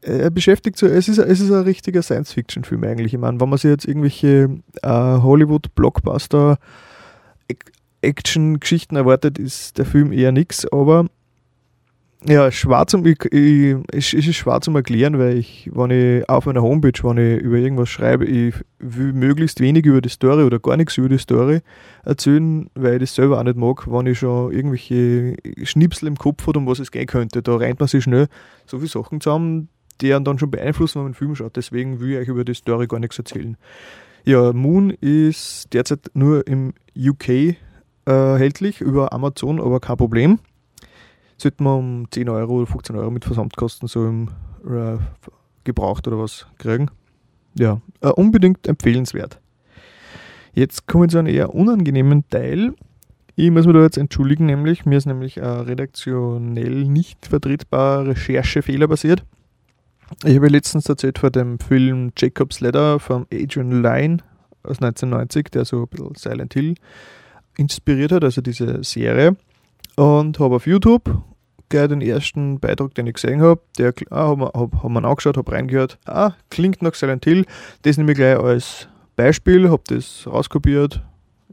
er 0.03 0.29
beschäftigt 0.29 0.77
so, 0.77 0.85
es 0.85 1.07
ist, 1.07 1.17
es 1.17 1.39
ist 1.39 1.51
ein 1.51 1.63
richtiger 1.63 2.01
Science-Fiction-Film 2.01 2.83
eigentlich. 2.83 3.13
Ich 3.13 3.19
meine, 3.19 3.39
wenn 3.39 3.49
man 3.49 3.57
sich 3.57 3.69
jetzt 3.69 3.85
irgendwelche 3.85 4.49
äh, 4.81 4.89
Hollywood-Blockbuster 4.89 6.57
Action-Geschichten 8.01 8.95
erwartet, 8.95 9.39
ist 9.39 9.77
der 9.77 9.85
Film 9.85 10.11
eher 10.11 10.31
nix, 10.31 10.65
aber 10.65 11.07
ja, 12.25 12.51
schwer 12.51 12.87
zum, 12.87 13.05
ich, 13.05 13.25
ich, 13.33 13.75
es 13.91 14.13
ist 14.13 14.35
schwer 14.35 14.61
zum 14.61 14.75
erklären, 14.75 15.19
weil 15.19 15.37
ich, 15.37 15.69
wenn 15.73 15.91
ich 15.91 16.29
auf 16.29 16.45
meiner 16.45 16.61
Homepage, 16.61 17.03
wenn 17.03 17.17
ich 17.17 17.41
über 17.41 17.57
irgendwas 17.57 17.89
schreibe, 17.89 18.25
ich 18.25 18.55
will 18.79 19.11
möglichst 19.11 19.59
wenig 19.59 19.85
über 19.85 19.99
die 19.99 20.09
Story 20.09 20.43
oder 20.43 20.59
gar 20.59 20.77
nichts 20.77 20.97
über 20.97 21.09
die 21.09 21.17
Story 21.17 21.59
erzählen, 22.05 22.69
weil 22.75 22.95
ich 22.95 23.01
das 23.01 23.15
selber 23.15 23.39
auch 23.39 23.43
nicht 23.43 23.57
mag, 23.57 23.91
wenn 23.91 24.05
ich 24.05 24.19
schon 24.19 24.53
irgendwelche 24.53 25.35
Schnipsel 25.63 26.07
im 26.07 26.17
Kopf 26.17 26.47
habe, 26.47 26.59
um 26.59 26.67
was 26.67 26.79
es 26.79 26.91
gehen 26.91 27.07
könnte. 27.07 27.41
Da 27.41 27.57
rennt 27.57 27.81
man 27.81 27.89
sich 27.89 28.05
schnell 28.05 28.27
so 28.65 28.77
viele 28.77 28.89
Sachen 28.89 29.19
zusammen, 29.19 29.67
die 30.03 30.13
einen 30.13 30.25
dann 30.25 30.37
schon 30.37 30.51
beeinflussen, 30.51 30.95
wenn 30.95 31.03
man 31.03 31.07
einen 31.07 31.15
Film 31.15 31.35
schaut. 31.35 31.55
Deswegen 31.55 31.99
will 31.99 32.11
ich 32.11 32.17
euch 32.19 32.27
über 32.27 32.45
die 32.45 32.53
Story 32.53 32.87
gar 32.87 32.99
nichts 32.99 33.17
erzählen. 33.17 33.57
Ja, 34.25 34.53
Moon 34.53 34.91
ist 34.91 35.73
derzeit 35.73 36.11
nur 36.13 36.47
im 36.47 36.73
UK 36.95 37.29
äh, 37.29 37.55
erhältlich 38.05 38.81
über 38.81 39.13
Amazon, 39.13 39.59
aber 39.59 39.79
kein 39.79 39.97
Problem 39.97 40.39
sollte 41.37 41.63
man 41.63 41.79
um 41.79 42.07
10 42.11 42.29
Euro 42.29 42.53
oder 42.53 42.67
15 42.67 42.95
Euro 42.95 43.11
mit 43.11 43.25
Versandkosten 43.25 43.87
so 43.87 44.05
im 44.05 44.29
äh, 44.65 44.97
gebraucht 45.63 46.07
oder 46.07 46.19
was 46.19 46.47
kriegen. 46.57 46.89
Ja, 47.57 47.81
äh, 48.01 48.09
unbedingt 48.09 48.67
empfehlenswert. 48.67 49.39
Jetzt 50.53 50.87
kommen 50.87 51.05
wir 51.05 51.09
zu 51.09 51.19
einem 51.19 51.33
eher 51.33 51.53
unangenehmen 51.53 52.23
Teil. 52.29 52.73
Ich 53.35 53.49
muss 53.49 53.65
mich 53.65 53.75
da 53.75 53.81
jetzt 53.81 53.97
entschuldigen, 53.97 54.45
nämlich 54.45 54.85
mir 54.85 54.97
ist 54.97 55.07
nämlich 55.07 55.41
ein 55.41 55.61
redaktionell 55.61 56.85
nicht 56.85 57.25
vertretbarer 57.25 58.07
Recherchefehler 58.07 58.87
passiert. 58.87 59.25
Ich 60.23 60.35
habe 60.35 60.47
letztens 60.47 60.87
erzählt 60.87 61.19
von 61.19 61.31
dem 61.31 61.59
Film 61.59 62.11
Jacob's 62.17 62.59
Ladder 62.59 62.99
von 62.99 63.25
Adrian 63.33 63.83
Lyne 63.83 64.17
aus 64.63 64.81
1990, 64.81 65.49
der 65.51 65.65
so 65.65 65.83
ein 65.83 65.87
bisschen 65.87 66.15
Silent 66.15 66.53
Hill 66.53 66.75
inspiriert 67.57 68.11
hat, 68.11 68.23
also 68.23 68.41
diese 68.41 68.83
Serie. 68.83 69.35
Und 69.95 70.39
habe 70.39 70.55
auf 70.55 70.65
YouTube 70.67 71.21
gleich 71.69 71.87
den 71.87 72.01
ersten 72.01 72.59
Beitrag, 72.59 72.93
den 72.95 73.07
ich 73.07 73.15
gesehen 73.15 73.41
habe, 73.41 73.61
der 73.77 73.93
ah, 74.11 74.27
haben 74.27 74.41
wir 74.41 74.51
hab, 74.53 74.83
hab 74.83 75.05
angeschaut, 75.05 75.37
habe 75.37 75.51
reingehört, 75.51 75.97
ah, 76.05 76.33
klingt 76.49 76.81
nach 76.81 76.93
Silent 76.93 77.25
Hill, 77.25 77.45
das 77.81 77.97
nehme 77.97 78.11
ich 78.11 78.17
gleich 78.17 78.37
als 78.37 78.87
Beispiel, 79.15 79.69
habe 79.69 79.83
das 79.87 80.27
rauskopiert, 80.27 81.01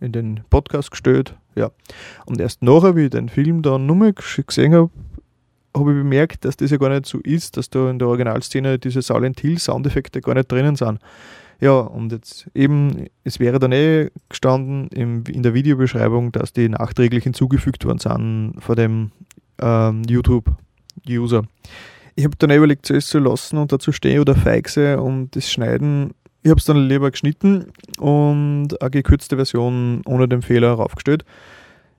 in 0.01 0.13
den 0.13 0.41
Podcast 0.51 0.91
gestellt, 0.91 1.35
ja. 1.55 1.71
Und 2.27 2.41
erst 2.41 2.63
nachher, 2.63 2.97
wie 2.97 3.05
ich 3.05 3.11
den 3.11 3.29
Film 3.29 3.63
dann 3.63 3.87
nochmal 3.87 4.13
gesehen 4.13 4.75
habe, 4.75 4.91
habe 5.77 5.93
ich 5.93 5.99
bemerkt, 5.99 6.45
dass 6.45 6.57
das 6.57 6.71
ja 6.71 6.77
gar 6.77 6.89
nicht 6.91 7.07
so 7.07 7.19
ist, 7.19 7.57
dass 7.57 7.71
da 7.71 7.91
in 7.91 7.99
der 7.99 8.09
Originalszene 8.09 8.79
diese 8.79 9.03
Silent 9.03 9.41
Hill 9.41 9.59
Soundeffekte 9.59 10.21
gar 10.21 10.35
nicht 10.35 10.51
drinnen 10.51 10.77
sind. 10.77 11.01
Ja, 11.61 11.79
und 11.79 12.11
jetzt 12.11 12.51
eben, 12.55 13.07
es 13.23 13.39
wäre 13.39 13.59
dann 13.59 13.73
eh 13.73 14.09
gestanden 14.31 14.89
im, 14.89 15.25
in 15.29 15.43
der 15.43 15.53
Videobeschreibung, 15.53 16.33
dass 16.33 16.53
die 16.53 16.69
nachträglich 16.71 17.25
hinzugefügt 17.25 17.85
worden 17.85 17.99
sind 17.99 18.55
vor 18.61 18.77
dem 18.77 19.13
ähm, 19.61 20.03
YouTube-User. 20.09 21.45
Ich 22.17 22.25
habe 22.25 22.37
dann 22.39 22.51
überlegt, 22.51 22.87
zuerst 22.87 23.09
zu 23.09 23.19
lassen 23.19 23.59
und 23.59 23.73
dazu 23.73 23.93
stehen 23.93 24.21
oder 24.21 24.35
feixe 24.35 25.01
und 25.01 25.37
das 25.37 25.51
Schneiden. 25.51 26.15
Ich 26.43 26.51
habe 26.51 26.59
es 26.59 26.65
dann 26.65 26.89
lieber 26.89 27.11
geschnitten 27.11 27.67
und 27.99 28.81
eine 28.81 28.91
gekürzte 28.91 29.37
Version 29.37 30.01
ohne 30.07 30.29
den 30.29 30.41
Fehler 30.41 30.73
raufgestellt. 30.73 31.25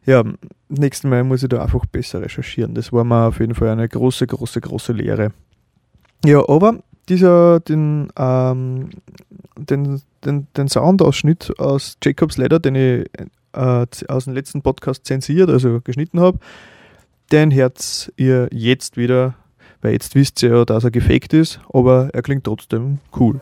Ja, 0.06 0.24
nächsten 0.70 1.10
Mal 1.10 1.24
muss 1.24 1.44
ich 1.44 1.50
da 1.50 1.62
einfach 1.62 1.86
besser 1.86 2.22
recherchieren. 2.22 2.74
Das 2.74 2.92
war 2.92 3.04
mir 3.04 3.28
auf 3.28 3.40
jeden 3.40 3.56
Fall 3.56 3.70
eine 3.70 3.88
große, 3.88 4.26
große, 4.26 4.62
große 4.62 4.94
Lehre. 4.94 5.32
Ja, 6.26 6.48
aber 6.48 6.80
dieser, 7.10 7.60
den, 7.60 8.12
ähm, 8.18 8.90
den, 9.58 10.02
den, 10.26 10.48
den 10.56 10.68
Soundausschnitt 10.68 11.60
aus 11.60 11.98
Jacobs 12.04 12.38
Ladder, 12.38 12.60
den 12.60 12.76
ich 12.76 13.06
äh, 13.54 13.86
aus 14.08 14.26
dem 14.26 14.34
letzten 14.34 14.62
Podcast 14.62 15.06
zensiert, 15.06 15.50
also 15.50 15.82
geschnitten 15.82 16.20
habe, 16.20 16.40
den 17.32 17.54
hört 17.54 18.12
ihr 18.18 18.50
jetzt 18.52 18.98
wieder, 18.98 19.36
weil 19.82 19.94
jetzt 19.94 20.16
wisst 20.16 20.42
ihr 20.44 20.50
ja, 20.50 20.66
dass 20.66 20.84
er 20.84 20.92
gefaked 20.92 21.34
ist, 21.34 21.60
aber 21.72 22.10
er 22.14 22.22
klingt 22.22 22.44
trotzdem 22.44 23.00
cool. 23.20 23.40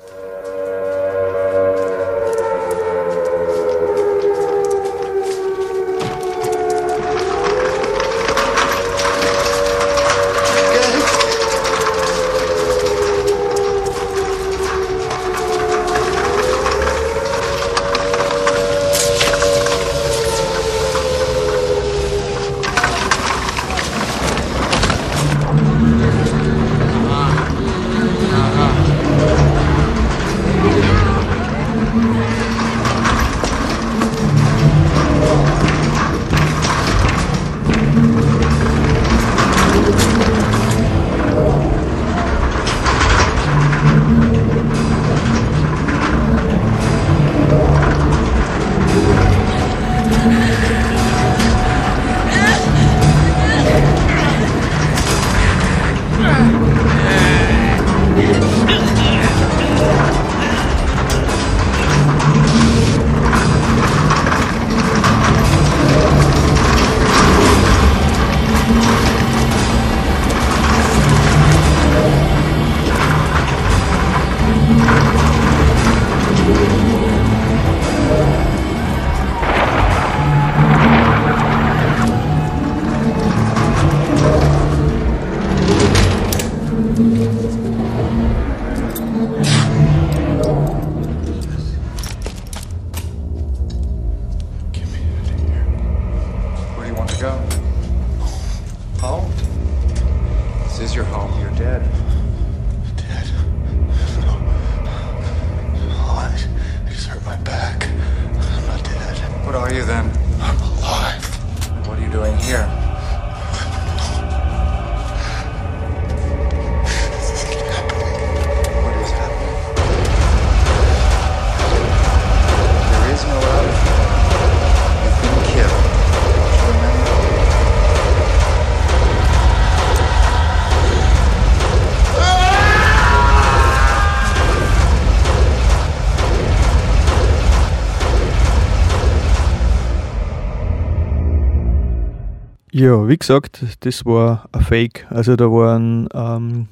Ja, 142.79 143.09
wie 143.09 143.17
gesagt, 143.17 143.61
das 143.81 144.05
war 144.05 144.47
ein 144.53 144.61
Fake. 144.61 145.05
Also 145.09 145.35
da 145.35 145.51
waren 145.51 146.07
ähm, 146.13 146.69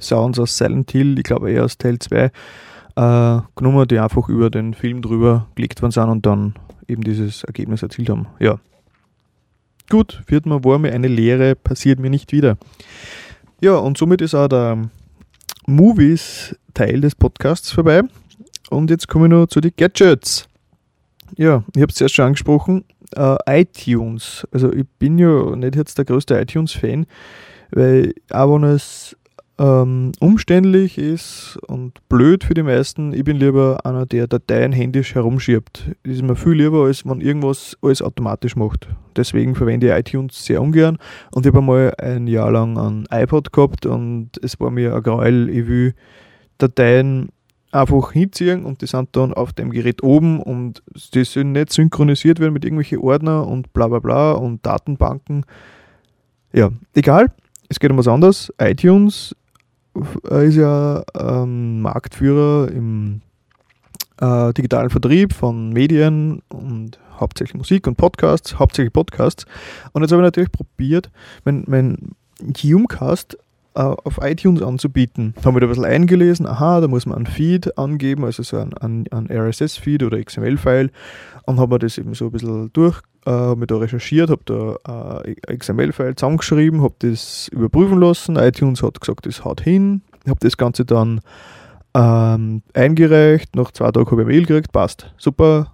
Sounds 0.00 0.38
aus 0.38 0.56
Silent 0.56 0.90
Hill, 0.92 1.18
ich 1.18 1.24
glaube 1.24 1.50
eher 1.52 1.66
aus 1.66 1.76
Teil 1.76 1.98
2, 1.98 2.24
äh, 2.24 2.30
genommen, 3.54 3.86
die 3.86 3.98
einfach 3.98 4.30
über 4.30 4.48
den 4.48 4.72
Film 4.72 5.02
drüber 5.02 5.46
gelegt 5.56 5.82
worden 5.82 5.92
sind 5.92 6.08
und 6.08 6.24
dann 6.24 6.54
eben 6.88 7.04
dieses 7.04 7.44
Ergebnis 7.44 7.82
erzielt 7.82 8.08
haben. 8.08 8.28
Ja. 8.38 8.60
Gut, 9.90 10.22
viertmal 10.26 10.64
war 10.64 10.78
mir 10.78 10.94
eine 10.94 11.08
Lehre, 11.08 11.54
passiert 11.54 12.00
mir 12.00 12.08
nicht 12.08 12.32
wieder. 12.32 12.56
Ja, 13.60 13.76
und 13.76 13.98
somit 13.98 14.22
ist 14.22 14.34
auch 14.34 14.48
der 14.48 14.88
Movies-Teil 15.66 17.02
des 17.02 17.14
Podcasts 17.14 17.70
vorbei. 17.70 18.04
Und 18.70 18.88
jetzt 18.88 19.06
komme 19.06 19.26
ich 19.26 19.32
noch 19.32 19.48
zu 19.48 19.60
den 19.60 19.72
Gadgets. 19.76 20.48
Ja, 21.36 21.62
ich 21.74 21.82
habe 21.82 21.90
es 21.90 21.96
zuerst 21.96 22.14
schon 22.14 22.24
angesprochen. 22.24 22.84
Äh, 23.16 23.36
iTunes. 23.62 24.46
Also 24.52 24.72
ich 24.72 24.86
bin 24.98 25.18
ja 25.18 25.56
nicht 25.56 25.76
jetzt 25.76 25.98
der 25.98 26.04
größte 26.04 26.38
iTunes-Fan, 26.38 27.06
weil 27.72 28.14
auch 28.30 28.54
wenn 28.54 28.64
es 28.64 29.16
ähm, 29.60 30.12
umständlich 30.20 30.96
ist 30.96 31.58
und 31.66 32.08
blöd 32.08 32.44
für 32.44 32.54
die 32.54 32.62
meisten, 32.62 33.12
ich 33.12 33.24
bin 33.24 33.36
lieber 33.36 33.84
einer, 33.84 34.06
der 34.06 34.26
Dateien 34.26 34.72
händisch 34.72 35.14
herumschiebt. 35.14 35.90
Das 36.02 36.14
ist 36.14 36.22
mir 36.22 36.34
viel 36.34 36.52
lieber, 36.52 36.84
als 36.84 37.04
wenn 37.04 37.20
irgendwas 37.20 37.76
alles 37.82 38.00
automatisch 38.00 38.56
macht. 38.56 38.88
Deswegen 39.16 39.54
verwende 39.54 39.88
ich 39.88 39.92
iTunes 39.92 40.44
sehr 40.46 40.62
ungern 40.62 40.96
und 41.32 41.44
ich 41.44 41.52
habe 41.52 41.58
einmal 41.58 41.94
ein 41.98 42.26
Jahr 42.26 42.50
lang 42.50 42.78
ein 42.78 43.06
iPod 43.10 43.52
gehabt 43.52 43.84
und 43.84 44.30
es 44.42 44.58
war 44.60 44.70
mir 44.70 44.94
ein 44.94 45.02
Gräuel, 45.02 45.50
ich 45.50 45.68
will 45.68 45.94
Dateien 46.56 47.28
einfach 47.72 48.12
hinziehen 48.12 48.64
und 48.64 48.82
die 48.82 48.86
sind 48.86 49.10
dann 49.12 49.32
auf 49.32 49.52
dem 49.52 49.70
Gerät 49.70 50.02
oben 50.02 50.40
und 50.40 50.82
die 51.14 51.24
sollen 51.24 51.52
nicht 51.52 51.72
synchronisiert 51.72 52.40
werden 52.40 52.52
mit 52.52 52.64
irgendwelchen 52.64 52.98
Ordner 52.98 53.46
und 53.46 53.72
bla 53.72 53.88
bla 53.88 54.00
bla 54.00 54.32
und 54.32 54.64
Datenbanken. 54.66 55.44
Ja, 56.52 56.70
egal. 56.94 57.32
Es 57.68 57.78
geht 57.78 57.90
um 57.90 57.98
was 57.98 58.08
anderes. 58.08 58.52
iTunes 58.60 59.36
äh, 60.28 60.48
ist 60.48 60.56
ja 60.56 61.04
ähm, 61.14 61.80
Marktführer 61.82 62.70
im 62.72 63.20
äh, 64.20 64.52
digitalen 64.52 64.90
Vertrieb 64.90 65.32
von 65.32 65.72
Medien 65.72 66.42
und 66.48 66.98
hauptsächlich 67.18 67.56
Musik 67.56 67.86
und 67.86 67.96
Podcasts, 67.96 68.58
hauptsächlich 68.58 68.92
Podcasts. 68.92 69.44
Und 69.92 70.02
jetzt 70.02 70.12
habe 70.12 70.22
ich 70.22 70.26
natürlich 70.26 70.52
probiert, 70.52 71.10
mein, 71.44 71.64
mein 71.66 72.12
Humecast 72.40 73.38
auf 73.74 74.18
iTunes 74.22 74.62
anzubieten. 74.62 75.34
Haben 75.44 75.54
wir 75.54 75.60
da 75.60 75.66
ein 75.66 75.70
bisschen 75.70 75.84
eingelesen, 75.84 76.46
aha, 76.46 76.80
da 76.80 76.88
muss 76.88 77.06
man 77.06 77.16
einen 77.16 77.26
Feed 77.26 77.78
angeben, 77.78 78.24
also 78.24 78.42
so 78.42 78.58
ein, 78.58 78.74
ein, 78.78 79.06
ein 79.10 79.30
RSS-Feed 79.30 80.02
oder 80.02 80.22
XML-File 80.22 80.90
und 81.46 81.60
habe 81.60 81.78
das 81.78 81.98
eben 81.98 82.14
so 82.14 82.26
ein 82.26 82.32
bisschen 82.32 82.72
durch, 82.72 83.00
äh, 83.26 83.30
habe 83.30 83.66
da 83.66 83.76
recherchiert, 83.76 84.30
habe 84.30 84.42
da 84.44 85.22
äh, 85.22 85.34
ein 85.48 85.58
XML-File 85.58 86.16
zusammengeschrieben, 86.16 86.82
habe 86.82 86.94
das 86.98 87.48
überprüfen 87.48 88.00
lassen, 88.00 88.36
iTunes 88.36 88.82
hat 88.82 89.00
gesagt, 89.00 89.26
das 89.26 89.44
haut 89.44 89.60
hin, 89.60 90.02
habe 90.28 90.40
das 90.40 90.56
Ganze 90.56 90.84
dann 90.84 91.20
ähm, 91.94 92.62
eingereicht, 92.74 93.54
nach 93.54 93.70
zwei 93.70 93.90
Tagen 93.90 94.06
habe 94.10 94.22
ich 94.22 94.26
eine 94.26 94.34
Mail 94.34 94.46
gekriegt, 94.46 94.72
passt, 94.72 95.12
super, 95.16 95.72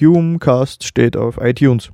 Humecast 0.00 0.84
steht 0.84 1.16
auf 1.16 1.38
iTunes. 1.40 1.90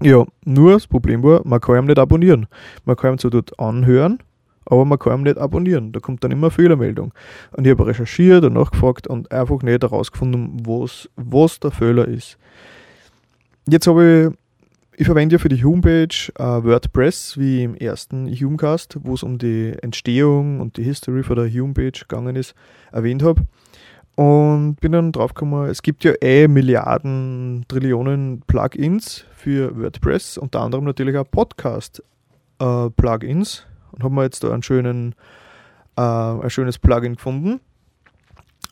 Ja, 0.00 0.24
nur 0.44 0.72
das 0.72 0.86
Problem 0.86 1.22
war, 1.22 1.42
man 1.44 1.60
kann 1.60 1.76
ihn 1.76 1.84
nicht 1.86 1.98
abonnieren. 1.98 2.48
Man 2.84 2.96
kann 2.96 3.14
ihn 3.14 3.18
so 3.18 3.30
dort 3.30 3.58
anhören, 3.60 4.18
aber 4.66 4.84
man 4.84 4.98
kann 4.98 5.20
ihn 5.20 5.24
nicht 5.24 5.38
abonnieren. 5.38 5.92
Da 5.92 6.00
kommt 6.00 6.22
dann 6.24 6.30
immer 6.30 6.48
eine 6.48 6.52
Fehlermeldung. 6.52 7.14
Und 7.52 7.66
ich 7.66 7.70
habe 7.70 7.86
recherchiert 7.86 8.44
und 8.44 8.52
nachgefragt 8.54 9.06
und 9.06 9.30
einfach 9.32 9.62
nicht 9.62 9.82
herausgefunden, 9.82 10.66
was, 10.66 11.08
was 11.16 11.60
der 11.60 11.70
Fehler 11.70 12.08
ist. 12.08 12.36
Jetzt 13.68 13.86
habe 13.86 14.32
ich, 14.32 14.38
ich 15.00 15.06
verwende 15.06 15.36
ja 15.36 15.38
für 15.38 15.48
die 15.48 15.64
Homepage 15.64 16.14
uh, 16.38 16.62
WordPress, 16.64 17.38
wie 17.38 17.64
im 17.64 17.74
ersten 17.74 18.28
Humecast, 18.28 18.98
wo 19.02 19.14
es 19.14 19.22
um 19.22 19.38
die 19.38 19.72
Entstehung 19.82 20.60
und 20.60 20.76
die 20.76 20.82
History 20.82 21.22
von 21.22 21.36
der 21.36 21.48
Homepage 21.48 21.92
gegangen 21.92 22.36
ist, 22.36 22.54
erwähnt 22.92 23.22
habe. 23.22 23.46
Und 24.14 24.76
bin 24.80 24.92
dann 24.92 25.12
drauf 25.12 25.32
gekommen, 25.32 25.70
es 25.70 25.80
gibt 25.82 26.04
ja 26.04 26.12
eh 26.20 26.46
Milliarden, 26.46 27.64
Trillionen 27.66 28.42
Plugins 28.46 29.24
für 29.34 29.74
WordPress, 29.80 30.36
unter 30.36 30.60
anderem 30.60 30.84
natürlich 30.84 31.16
auch 31.16 31.24
Podcast-Plugins. 31.30 33.58
Äh, 33.58 33.62
und 33.92 34.02
haben 34.02 34.14
wir 34.14 34.24
jetzt 34.24 34.42
da 34.44 34.52
einen 34.52 34.62
schönen, 34.62 35.14
äh, 35.96 36.02
ein 36.02 36.50
schönes 36.50 36.78
Plugin 36.78 37.16
gefunden. 37.16 37.60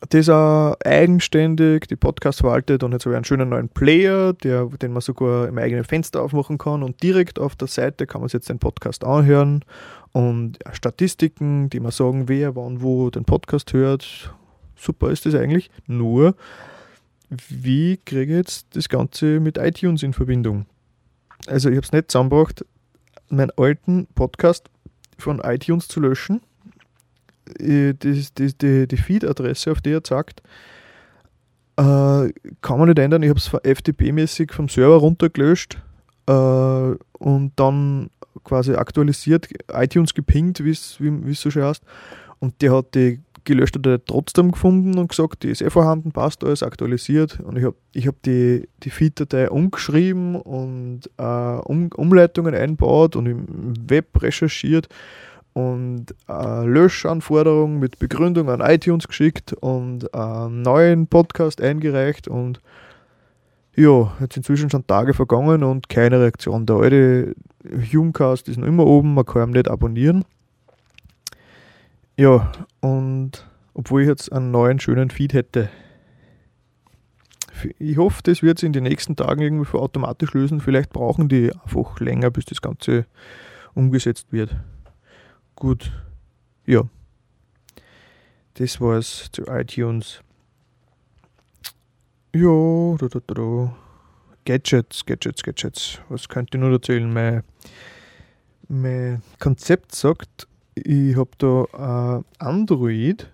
Das 0.09 0.29
auch 0.29 0.73
eigenständig 0.83 1.85
die 1.87 1.95
Podcasts 1.95 2.41
verwaltet 2.41 2.81
und 2.81 2.91
jetzt 2.91 3.05
habe 3.05 3.13
ich 3.13 3.17
einen 3.17 3.25
schönen 3.25 3.49
neuen 3.49 3.69
Player, 3.69 4.33
der, 4.33 4.65
den 4.65 4.93
man 4.93 5.01
sogar 5.01 5.47
im 5.47 5.59
eigenen 5.59 5.83
Fenster 5.83 6.23
aufmachen 6.23 6.57
kann 6.57 6.81
und 6.81 7.03
direkt 7.03 7.37
auf 7.37 7.55
der 7.55 7.67
Seite 7.67 8.07
kann 8.07 8.21
man 8.21 8.27
sich 8.27 8.33
jetzt 8.33 8.49
den 8.49 8.57
Podcast 8.57 9.03
anhören 9.03 9.63
und 10.11 10.57
Statistiken, 10.71 11.69
die 11.69 11.79
man 11.79 11.91
sagen, 11.91 12.27
wer 12.27 12.55
wann 12.55 12.81
wo 12.81 13.11
den 13.11 13.25
Podcast 13.25 13.73
hört. 13.73 14.33
Super 14.75 15.11
ist 15.11 15.27
das 15.27 15.35
eigentlich. 15.35 15.69
Nur, 15.85 16.33
wie 17.29 17.97
kriege 17.97 18.33
ich 18.33 18.37
jetzt 18.37 18.75
das 18.75 18.89
Ganze 18.89 19.39
mit 19.39 19.59
iTunes 19.59 20.01
in 20.01 20.13
Verbindung? 20.13 20.65
Also 21.45 21.69
ich 21.69 21.75
habe 21.75 21.85
es 21.85 21.91
nicht 21.91 22.09
zusammengebracht, 22.09 22.65
meinen 23.29 23.51
alten 23.55 24.07
Podcast 24.15 24.69
von 25.21 25.39
iTunes 25.39 25.87
zu 25.87 25.99
löschen. 25.99 26.41
Die, 27.59 27.93
die, 27.93 28.25
die, 28.53 28.87
die 28.87 28.97
Feed-Adresse, 28.97 29.71
auf 29.71 29.81
die 29.81 29.91
er 29.91 30.01
sagt, 30.05 30.41
äh, 31.77 32.31
kann 32.61 32.79
man 32.79 32.87
nicht 32.87 32.99
ändern. 32.99 33.23
Ich 33.23 33.29
habe 33.29 33.39
es 33.39 33.49
FTP-mäßig 33.49 34.53
vom 34.53 34.69
Server 34.69 34.97
runtergelöscht 34.97 35.77
äh, 36.27 36.31
und 36.31 37.51
dann 37.55 38.09
quasi 38.43 38.73
aktualisiert, 38.73 39.47
iTunes 39.73 40.13
gepinkt, 40.13 40.63
wie 40.63 40.71
es 40.71 40.99
so 41.33 41.51
schön 41.51 41.63
heißt. 41.63 41.83
Und 42.39 42.61
der 42.61 42.75
hat 42.75 42.95
die 42.95 43.19
gelöschte 43.43 43.79
Datei 43.79 44.03
trotzdem 44.07 44.51
gefunden 44.51 44.97
und 44.97 45.09
gesagt, 45.09 45.43
die 45.43 45.49
ist 45.49 45.61
eh 45.61 45.69
vorhanden, 45.69 46.11
passt 46.11 46.43
alles, 46.43 46.63
aktualisiert. 46.63 47.39
Und 47.39 47.57
ich 47.57 47.63
habe 47.63 47.75
ich 47.93 48.07
hab 48.07 48.21
die, 48.23 48.67
die 48.83 48.89
Feed-Datei 48.89 49.49
umgeschrieben 49.49 50.35
und 50.35 51.09
äh, 51.17 51.23
um, 51.23 51.89
Umleitungen 51.95 52.55
einbaut 52.55 53.15
und 53.15 53.25
im 53.25 53.73
Web 53.89 54.21
recherchiert 54.21 54.87
und 55.53 56.15
äh, 56.29 56.65
Löschanforderungen 56.65 57.79
mit 57.79 57.99
Begründung 57.99 58.49
an 58.49 58.61
iTunes 58.61 59.07
geschickt 59.07 59.53
und 59.53 60.13
einen 60.13 60.61
neuen 60.61 61.07
Podcast 61.07 61.61
eingereicht 61.61 62.27
und 62.27 62.61
ja, 63.75 64.11
jetzt 64.19 64.37
inzwischen 64.37 64.69
schon 64.69 64.85
Tage 64.85 65.13
vergangen 65.13 65.63
und 65.63 65.89
keine 65.89 66.19
Reaktion. 66.19 66.65
Der 66.65 66.75
alte 66.77 67.35
Humecast 67.93 68.49
ist 68.49 68.57
noch 68.57 68.67
immer 68.67 68.85
oben, 68.85 69.13
man 69.13 69.25
kann 69.25 69.49
ihn 69.49 69.53
nicht 69.53 69.69
abonnieren. 69.69 70.25
Ja, 72.21 72.51
und 72.81 73.49
obwohl 73.73 74.03
ich 74.03 74.07
jetzt 74.07 74.31
einen 74.31 74.51
neuen 74.51 74.79
schönen 74.79 75.09
Feed 75.09 75.33
hätte. 75.33 75.71
Ich 77.79 77.97
hoffe, 77.97 78.21
das 78.21 78.43
wird 78.43 78.59
sich 78.59 78.67
in 78.67 78.73
den 78.73 78.83
nächsten 78.83 79.15
Tagen 79.15 79.41
irgendwie 79.41 79.75
automatisch 79.75 80.31
lösen. 80.35 80.61
Vielleicht 80.61 80.91
brauchen 80.91 81.29
die 81.29 81.51
einfach 81.51 81.99
länger, 81.99 82.29
bis 82.29 82.45
das 82.45 82.61
Ganze 82.61 83.07
umgesetzt 83.73 84.27
wird. 84.29 84.55
Gut, 85.55 85.91
ja. 86.67 86.83
Das 88.53 88.79
war's 88.79 89.29
zu 89.31 89.47
iTunes. 89.47 90.21
Ja, 92.35 92.97
da, 92.99 93.07
da, 93.07 93.19
da, 93.25 93.33
da. 93.33 93.75
Gadgets, 94.45 95.07
Gadgets, 95.07 95.41
Gadgets. 95.41 95.99
Was 96.09 96.29
könnte 96.29 96.55
ich 96.55 96.61
nur 96.61 96.71
erzählen? 96.71 97.11
Mein, 97.11 97.41
mein 98.67 99.23
Konzept 99.39 99.95
sagt, 99.95 100.47
ich 100.75 101.15
habe 101.15 101.31
da 101.37 102.19
äh, 102.19 102.43
Android, 102.43 103.29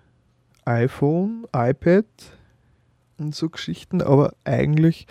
iPhone, 0.64 1.46
iPad 1.54 2.04
und 3.18 3.34
so 3.34 3.48
Geschichten, 3.48 4.02
aber 4.02 4.34
eigentlich 4.44 5.06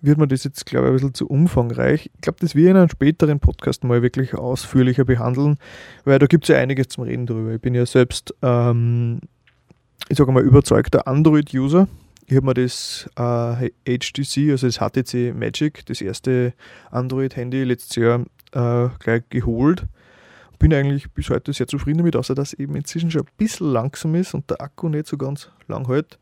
wird 0.00 0.18
man 0.18 0.28
das 0.28 0.44
jetzt, 0.44 0.66
glaube 0.66 0.86
ich, 0.86 0.90
ein 0.90 0.94
bisschen 0.96 1.14
zu 1.14 1.26
umfangreich. 1.26 2.10
Ich 2.14 2.20
glaube, 2.20 2.38
das 2.40 2.54
wir 2.54 2.70
in 2.70 2.76
einem 2.76 2.90
späteren 2.90 3.40
Podcast 3.40 3.84
mal 3.84 4.02
wirklich 4.02 4.34
ausführlicher 4.34 5.04
behandeln, 5.04 5.56
weil 6.04 6.18
da 6.18 6.26
gibt 6.26 6.44
es 6.44 6.48
ja 6.48 6.58
einiges 6.58 6.88
zum 6.88 7.04
Reden 7.04 7.26
drüber. 7.26 7.52
Ich 7.52 7.60
bin 7.60 7.74
ja 7.74 7.86
selbst, 7.86 8.34
ähm, 8.42 9.20
ich 10.08 10.18
sage 10.18 10.30
mal, 10.30 10.42
überzeugter 10.42 11.08
Android-User. 11.08 11.88
Ich 12.26 12.36
habe 12.36 12.46
mir 12.46 12.54
das 12.54 13.08
äh, 13.16 13.70
HTC, 13.86 14.50
also 14.50 14.66
das 14.66 14.76
HTC 14.76 15.34
Magic, 15.34 15.86
das 15.86 16.02
erste 16.02 16.52
Android-Handy 16.90 17.64
letztes 17.64 17.96
Jahr 17.96 18.20
äh, 18.52 18.88
gleich 18.98 19.22
geholt 19.30 19.86
bin 20.58 20.72
eigentlich 20.74 21.10
bis 21.12 21.30
heute 21.30 21.52
sehr 21.52 21.66
zufrieden 21.66 21.98
damit, 21.98 22.16
außer 22.16 22.34
dass 22.34 22.52
eben 22.52 22.76
inzwischen 22.76 23.10
schon 23.10 23.22
ein 23.22 23.28
bisschen 23.36 23.72
langsam 23.72 24.14
ist 24.14 24.34
und 24.34 24.48
der 24.50 24.60
Akku 24.60 24.88
nicht 24.88 25.06
so 25.06 25.16
ganz 25.16 25.50
lang 25.68 25.86
hält. 25.86 26.18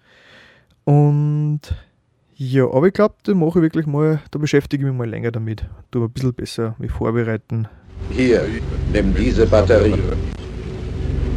Und 0.85 1.61
ja, 2.35 2.65
aber 2.65 2.89
ich 2.89 2.93
glaube, 2.93 3.15
da 3.23 3.35
mache 3.35 3.59
ich 3.59 3.63
wirklich 3.63 3.87
mal, 3.87 4.21
da 4.31 4.39
beschäftige 4.39 4.85
ich 4.85 4.91
mich 4.91 4.99
mal 4.99 5.09
länger 5.09 5.31
damit. 5.31 5.65
Du 5.91 6.03
ein 6.03 6.11
bisschen 6.11 6.35
besser 6.35 6.75
mich 6.79 6.91
vorbereiten. 6.91 7.69
Hier, 8.11 8.45
nimm 8.93 9.15
diese 9.15 9.47
Batterie. 9.47 9.99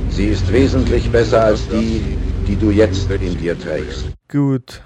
Sie 0.09 0.27
ist 0.27 0.51
wesentlich 0.51 1.11
besser 1.11 1.43
als 1.43 1.67
die, 1.67 2.17
die 2.47 2.55
du 2.55 2.71
jetzt 2.71 3.11
in 3.11 3.37
dir 3.37 3.59
trägst. 3.59 4.11
Gut. 4.29 4.81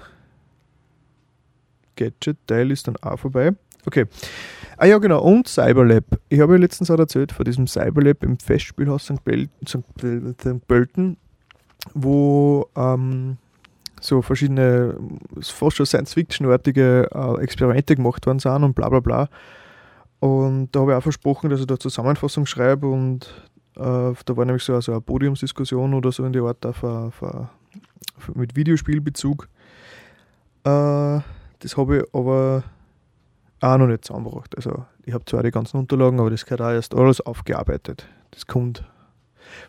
Gadget-Teil 1.96 2.70
ist 2.70 2.88
dann 2.88 2.96
auch 2.96 3.18
vorbei. 3.18 3.52
Okay. 3.86 4.06
Ah 4.80 4.86
ja, 4.86 4.96
genau. 4.96 5.20
Und 5.20 5.46
Cyberlab. 5.46 6.04
Ich 6.30 6.40
habe 6.40 6.54
ja 6.54 6.58
letztens 6.58 6.90
auch 6.90 6.98
erzählt 6.98 7.32
von 7.32 7.44
diesem 7.44 7.66
Cyberlab 7.66 8.24
im 8.24 8.38
Festspielhaus 8.38 9.04
St. 9.04 9.22
Pölten, 10.66 11.18
wo 11.92 12.66
ähm, 12.74 13.36
so 14.00 14.22
verschiedene, 14.22 14.96
fast 15.42 15.76
schon 15.76 15.84
Science-Fiction-artige 15.84 17.10
äh, 17.14 17.42
Experimente 17.42 17.94
gemacht 17.94 18.26
worden 18.26 18.38
sind 18.38 18.64
und 18.64 18.74
bla 18.74 18.88
bla 18.88 19.00
bla. 19.00 19.28
Und 20.18 20.70
da 20.72 20.80
habe 20.80 20.92
ich 20.92 20.96
auch 20.96 21.02
versprochen, 21.02 21.50
dass 21.50 21.60
ich 21.60 21.66
da 21.66 21.78
Zusammenfassung 21.78 22.46
schreibe 22.46 22.88
und 22.88 23.28
Äh, 23.76 24.12
da 24.24 24.36
war 24.36 24.44
nämlich 24.44 24.64
so, 24.64 24.78
so 24.80 24.92
eine 24.92 25.00
Podiumsdiskussion 25.00 25.94
oder 25.94 26.10
so 26.10 26.24
in 26.24 26.32
der 26.32 26.42
Art 26.42 26.66
auf, 26.66 26.82
auf, 26.82 27.22
auf, 27.22 27.48
mit 28.34 28.56
Videospielbezug. 28.56 29.48
Äh, 30.64 31.20
das 31.60 31.76
habe 31.76 31.98
ich 31.98 32.14
aber 32.14 32.64
auch 33.60 33.78
noch 33.78 33.86
nicht 33.86 34.04
zusammengebracht. 34.04 34.56
Also 34.56 34.84
ich 35.04 35.14
habe 35.14 35.24
zwar 35.24 35.42
die 35.42 35.50
ganzen 35.50 35.76
Unterlagen, 35.76 36.20
aber 36.20 36.30
das 36.30 36.44
gehört 36.44 36.62
auch 36.62 36.70
erst 36.70 36.94
alles 36.94 37.20
aufgearbeitet. 37.20 38.06
Das 38.30 38.46
kommt. 38.46 38.84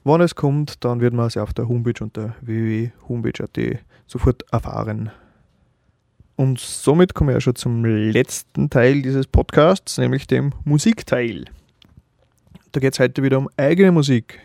Wann 0.03 0.21
es 0.21 0.35
kommt, 0.35 0.83
dann 0.83 1.01
wird 1.01 1.13
man 1.13 1.27
es 1.27 1.37
auf 1.37 1.53
der 1.53 1.67
Homepage 1.67 2.03
unter 2.03 2.35
www.homepage.at 2.41 3.79
sofort 4.07 4.43
erfahren. 4.51 5.11
Und 6.35 6.59
somit 6.59 7.13
kommen 7.13 7.33
wir 7.33 7.41
schon 7.41 7.55
zum 7.55 7.85
letzten 7.85 8.69
Teil 8.69 9.01
dieses 9.01 9.27
Podcasts, 9.27 9.97
nämlich 9.97 10.27
dem 10.27 10.53
Musikteil. 10.63 11.45
Da 12.71 12.79
geht 12.79 12.93
es 12.93 12.99
heute 12.99 13.21
wieder 13.21 13.37
um 13.37 13.49
eigene 13.57 13.91
Musik. 13.91 14.39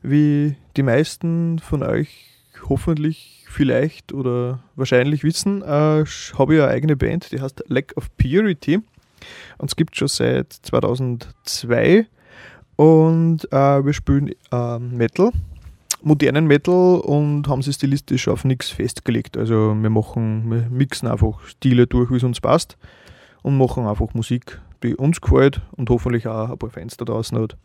Wie 0.00 0.56
die 0.76 0.82
meisten 0.82 1.58
von 1.58 1.82
euch 1.82 2.28
hoffentlich, 2.68 3.37
vielleicht 3.48 4.12
oder 4.12 4.60
wahrscheinlich 4.76 5.24
wissen, 5.24 5.62
äh, 5.62 6.04
habe 6.04 6.54
ich 6.54 6.60
eine 6.60 6.68
eigene 6.68 6.96
Band, 6.96 7.32
die 7.32 7.40
heißt 7.40 7.64
Lack 7.68 7.96
of 7.96 8.08
Purity. 8.16 8.80
Und 9.58 9.70
es 9.70 9.76
gibt 9.76 9.96
schon 9.96 10.08
seit 10.08 10.52
2002. 10.52 12.06
Und 12.76 13.52
äh, 13.52 13.84
wir 13.84 13.92
spielen 13.92 14.32
äh, 14.52 14.78
Metal, 14.78 15.32
modernen 16.00 16.46
Metal 16.46 17.00
und 17.00 17.48
haben 17.48 17.62
sie 17.62 17.72
stilistisch 17.72 18.28
auf 18.28 18.44
nichts 18.44 18.70
festgelegt. 18.70 19.36
Also 19.36 19.74
wir 19.76 19.90
machen, 19.90 20.50
wir 20.50 20.68
mixen 20.70 21.08
einfach 21.08 21.40
Stile 21.46 21.86
durch, 21.88 22.10
wie 22.10 22.16
es 22.16 22.22
uns 22.22 22.40
passt 22.40 22.76
und 23.42 23.58
machen 23.58 23.86
einfach 23.86 24.14
Musik, 24.14 24.60
die 24.84 24.94
uns 24.94 25.20
gefällt 25.20 25.60
und 25.76 25.90
hoffentlich 25.90 26.28
auch 26.28 26.50
ein 26.50 26.58
paar 26.58 26.70
Fans 26.70 26.96
da 26.96 27.04
draußen 27.04 27.36
hat. 27.38 27.56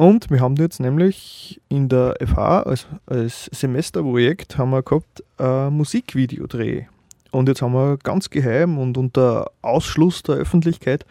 Und 0.00 0.30
wir 0.30 0.40
haben 0.40 0.56
jetzt 0.56 0.80
nämlich 0.80 1.60
in 1.68 1.90
der 1.90 2.14
FH 2.26 2.62
als, 2.62 2.86
als 3.04 3.50
Semesterprojekt 3.52 4.56
haben 4.56 4.70
wir 4.70 4.82
gehabt 4.82 5.22
ein 5.36 5.74
Musikvideodreh. 5.74 6.86
Und 7.32 7.50
jetzt 7.50 7.60
haben 7.60 7.74
wir 7.74 7.98
ganz 7.98 8.30
geheim 8.30 8.78
und 8.78 8.96
unter 8.96 9.50
Ausschluss 9.60 10.22
der 10.22 10.36
Öffentlichkeit 10.36 11.04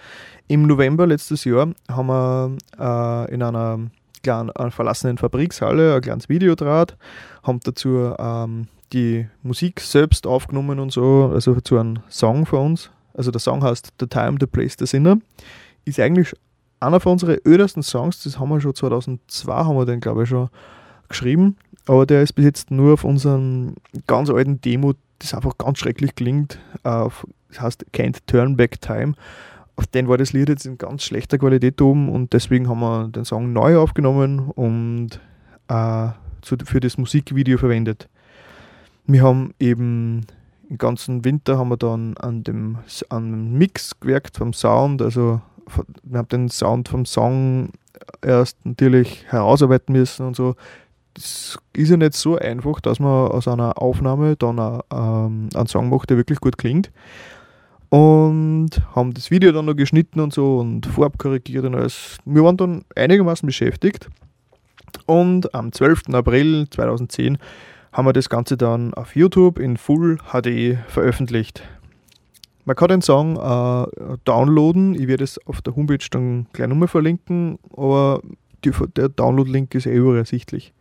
im 0.48 0.64
November 0.64 1.06
letztes 1.06 1.44
Jahr 1.44 1.70
haben 1.88 2.08
wir 2.08 2.58
äh, 2.80 3.32
in 3.32 3.44
einer 3.44 3.80
kleinen 4.24 4.50
einer 4.50 4.72
verlassenen 4.72 5.20
Fabrikshalle 5.20 5.94
ein 5.94 6.02
kleines 6.02 6.28
Video 6.28 6.56
draht, 6.56 6.98
haben 7.44 7.60
dazu 7.64 8.16
ähm, 8.18 8.70
die 8.92 9.28
Musik 9.44 9.82
selbst 9.82 10.26
aufgenommen 10.26 10.80
und 10.80 10.92
so, 10.92 11.30
also 11.32 11.62
zu 11.62 11.78
einem 11.78 12.00
Song 12.10 12.48
von 12.48 12.72
uns. 12.72 12.90
Also 13.14 13.30
der 13.30 13.40
Song 13.40 13.64
heißt 13.64 13.94
The 14.00 14.08
Time, 14.08 14.38
The 14.40 14.48
Place, 14.48 14.78
The 14.80 14.88
Sinner. 14.88 15.20
Ist 15.86 16.00
eigentlich 16.00 16.34
einer 16.80 17.00
von 17.00 17.14
unseren 17.14 17.38
ödersten 17.46 17.84
Songs, 17.84 18.24
das 18.24 18.40
haben 18.40 18.50
wir 18.50 18.62
schon 18.62 18.76
2002, 18.76 19.54
haben 19.54 19.78
wir 19.78 19.86
den 19.86 20.00
glaube 20.00 20.24
ich 20.24 20.30
schon 20.30 20.50
geschrieben, 21.08 21.58
aber 21.88 22.06
der 22.06 22.22
ist 22.22 22.34
bis 22.34 22.46
jetzt 22.46 22.72
nur 22.72 22.94
auf 22.94 23.04
unserem 23.04 23.76
ganz 24.08 24.30
alten 24.30 24.62
Demo, 24.62 24.94
das 25.20 25.34
einfach 25.34 25.58
ganz 25.58 25.80
schrecklich 25.80 26.16
klingt, 26.16 26.60
auf, 26.84 27.26
das 27.50 27.62
heißt 27.62 27.86
Can't 27.94 28.18
Turn 28.28 28.56
Back 28.56 28.82
Time. 28.82 29.14
Auf 29.76 29.88
den 29.88 30.08
war 30.08 30.18
das 30.18 30.34
Lied 30.34 30.50
jetzt 30.50 30.66
in 30.66 30.78
ganz 30.78 31.04
schlechter 31.04 31.38
Qualität 31.38 31.82
oben 31.82 32.10
und 32.10 32.34
deswegen 32.34 32.68
haben 32.68 32.82
wir 32.82 33.08
den 33.08 33.26
Song 33.26 33.54
neu 33.54 33.78
aufgenommen 33.78 34.52
und 34.52 35.20
äh, 35.70 36.10
für 36.44 36.80
das 36.80 36.98
Musikvideo 36.98 37.58
verwendet. 37.58 38.10
Wir 39.06 39.24
haben 39.24 39.54
eben 39.60 40.26
den 40.70 40.78
ganzen 40.78 41.26
Winter 41.26 41.58
haben 41.58 41.70
wir 41.70 41.78
dann 41.78 42.16
an 42.18 42.44
dem, 42.44 42.78
an 43.10 43.32
dem 43.32 43.58
Mix 43.58 44.00
gewerkt 44.00 44.38
vom 44.38 44.54
Sound, 44.54 45.02
also 45.02 45.42
wir 46.04 46.20
haben 46.20 46.28
den 46.28 46.50
Sound 46.50 46.90
vom 46.90 47.06
Song 47.06 47.72
erst 48.22 48.66
natürlich 48.66 49.26
herausarbeiten 49.28 49.94
müssen 49.94 50.26
und 50.26 50.36
so. 50.36 50.56
Das 51.14 51.58
ist 51.74 51.90
ja 51.90 51.98
nicht 51.98 52.14
so 52.14 52.38
einfach, 52.38 52.80
dass 52.80 53.00
man 53.00 53.30
aus 53.30 53.48
einer 53.48 53.82
Aufnahme 53.82 54.36
dann 54.36 54.58
ähm, 54.92 55.50
einen 55.54 55.68
Song 55.68 55.90
macht, 55.90 56.10
der 56.10 56.18
wirklich 56.18 56.40
gut 56.40 56.58
klingt. 56.58 56.92
Und 57.90 58.70
haben 58.96 59.14
das 59.14 59.32
Video 59.32 59.52
dann 59.52 59.66
noch 59.66 59.76
geschnitten 59.76 60.20
und 60.20 60.32
so 60.32 60.60
und 60.60 60.86
farbkorrigiert 60.86 61.66
und 61.66 61.76
alles. 61.76 62.18
Wir 62.24 62.44
waren 62.44 62.58
dann 62.58 62.86
einigermaßen 62.96 63.48
beschäftigt. 63.48 64.10
Und 65.08 65.54
am 65.56 65.72
12. 65.72 66.14
April 66.14 66.68
2010 66.70 67.40
haben 67.92 68.06
wir 68.08 68.14
das 68.14 68.30
Ganze 68.30 68.58
dann 68.58 68.94
auf 68.94 69.16
YouTube 69.16 69.58
in 69.58 69.78
Full 69.78 70.18
HD 70.32 70.78
veröffentlicht. 70.88 71.64
Man 72.70 72.76
kann 72.76 72.90
den 72.90 73.02
Song 73.02 73.36
äh, 73.36 74.18
downloaden. 74.26 74.94
Ich 74.94 75.08
werde 75.08 75.24
es 75.24 75.44
auf 75.48 75.60
der 75.64 75.76
Homepage 75.76 76.06
dann 76.12 76.46
gleich 76.54 76.68
nochmal 76.68 76.88
verlinken, 76.88 77.58
aber 77.76 78.22
die, 78.64 78.72
der 78.96 79.10
Download-Link 79.10 79.74
ist 79.74 79.88
eh 79.88 79.96
übersichtlich. 79.96 80.72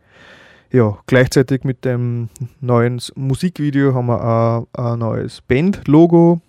Ja, 0.71 0.99
gleichzeitig 1.07 1.63
mit 1.63 1.85
dem 1.85 2.29
neuen 2.61 3.01
Musikvideo 3.15 3.95
haben 3.95 4.05
wir 4.05 4.23
auch 4.23 4.67
ein 4.73 4.99
neues 4.99 5.41
Band-Logo 5.41 6.41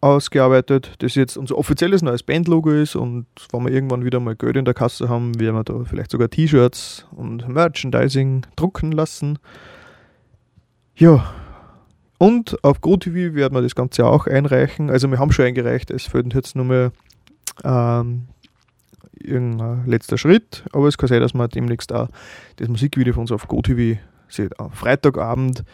ausgearbeitet, 0.00 0.94
das 1.00 1.14
jetzt 1.14 1.36
unser 1.36 1.58
offizielles 1.58 2.00
neues 2.00 2.22
Band-Logo 2.22 2.70
ist 2.70 2.96
und 2.96 3.26
wenn 3.52 3.66
wir 3.66 3.70
irgendwann 3.70 4.02
wieder 4.02 4.18
mal 4.18 4.34
Geld 4.34 4.56
in 4.56 4.64
der 4.64 4.72
Kasse 4.72 5.10
haben, 5.10 5.38
werden 5.38 5.56
wir 5.56 5.64
da 5.64 5.84
vielleicht 5.84 6.10
sogar 6.10 6.30
T-Shirts 6.30 7.06
und 7.10 7.46
Merchandising 7.46 8.46
drucken 8.56 8.92
lassen. 8.92 9.38
Ja, 10.96 11.34
und 12.22 12.62
auf 12.62 12.80
GoTV 12.80 13.34
werden 13.34 13.52
wir 13.52 13.62
das 13.62 13.74
Ganze 13.74 14.06
auch 14.06 14.28
einreichen. 14.28 14.90
Also 14.90 15.10
wir 15.10 15.18
haben 15.18 15.32
schon 15.32 15.44
eingereicht, 15.44 15.90
es 15.90 16.06
fehlt 16.06 16.32
jetzt 16.34 16.54
nur 16.54 16.64
mehr 16.64 16.92
ähm, 17.64 18.28
irgendein 19.18 19.84
letzter 19.86 20.16
Schritt, 20.16 20.62
aber 20.72 20.86
es 20.86 20.96
kann 20.96 21.08
sein, 21.08 21.20
dass 21.20 21.34
wir 21.34 21.48
demnächst 21.48 21.92
auch 21.92 22.10
das 22.58 22.68
Musikvideo 22.68 23.12
von 23.12 23.22
uns 23.22 23.32
auf 23.32 23.48
GoTV 23.48 23.98
sieht. 24.28 24.60
Am 24.60 24.70
Freitagabend 24.70 25.64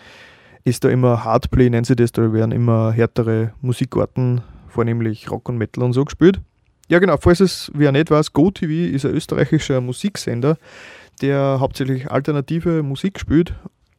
ist 0.65 0.85
da 0.85 0.89
immer 0.89 1.23
Hardplay, 1.23 1.69
nennen 1.69 1.85
sie 1.85 1.97
das, 1.97 2.13
da 2.13 2.33
werden 2.33 2.53
immer 2.53 2.93
härtere 2.93 3.53
Musikarten, 3.61 4.41
vornehmlich 4.69 5.31
Rock 5.31 5.51
und 5.51 5.59
Metal 5.59 5.85
und 5.85 5.93
so 5.93 6.07
gespielt. 6.07 6.41
Ja 6.89 6.99
genau, 6.99 7.19
falls 7.19 7.41
es 7.41 7.71
wer 7.75 7.93
nicht 7.93 8.11
weiß, 8.11 8.33
GoTV 8.33 8.71
ist 8.71 9.05
ein 9.05 9.13
österreichischer 9.13 9.83
Musiksender, 9.83 10.57
der 11.21 11.59
hauptsächlich 11.61 12.11
alternative 12.11 12.83
Musik 12.83 13.21
spielt 13.21 13.53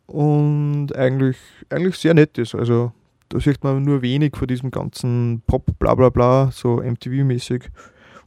und 0.10 0.95
eigentlich, 0.95 1.38
eigentlich 1.70 1.95
sehr 1.97 2.14
nett 2.14 2.38
ist. 2.38 2.55
Also 2.55 2.91
da 3.30 3.39
sieht 3.39 3.64
man 3.64 3.84
nur 3.84 4.01
wenig 4.01 4.36
von 4.36 4.47
diesem 4.47 4.72
ganzen 4.72 5.43
Pop, 5.45 5.78
bla 5.78 5.93
bla 5.93 6.10
bla, 6.10 6.49
so 6.51 6.82
MTV-mäßig. 6.82 7.66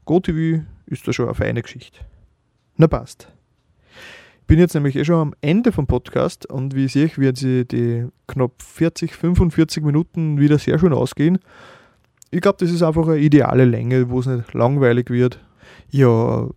GoTV 0.04 0.62
ist 0.86 1.06
da 1.06 1.12
schon 1.12 1.26
eine 1.26 1.34
feine 1.34 1.62
Geschichte. 1.62 2.00
Na 2.76 2.86
passt. 2.86 3.28
Ich 4.40 4.46
bin 4.46 4.58
jetzt 4.58 4.74
nämlich 4.74 4.96
eh 4.96 5.04
schon 5.04 5.20
am 5.20 5.34
Ende 5.40 5.72
vom 5.72 5.86
Podcast 5.86 6.46
und 6.46 6.74
wie 6.74 6.86
sehe 6.86 7.06
ich, 7.06 7.18
werden 7.18 7.36
sie 7.36 7.64
die 7.64 8.06
knapp 8.28 8.62
40, 8.62 9.14
45 9.14 9.82
Minuten 9.82 10.38
wieder 10.38 10.58
sehr 10.58 10.78
schön 10.78 10.92
ausgehen. 10.92 11.38
Ich 12.30 12.40
glaube, 12.40 12.58
das 12.60 12.70
ist 12.70 12.82
einfach 12.82 13.08
eine 13.08 13.18
ideale 13.18 13.64
Länge, 13.64 14.08
wo 14.10 14.20
es 14.20 14.26
nicht 14.26 14.54
langweilig 14.54 15.10
wird. 15.10 15.40
Ja, 15.90 16.48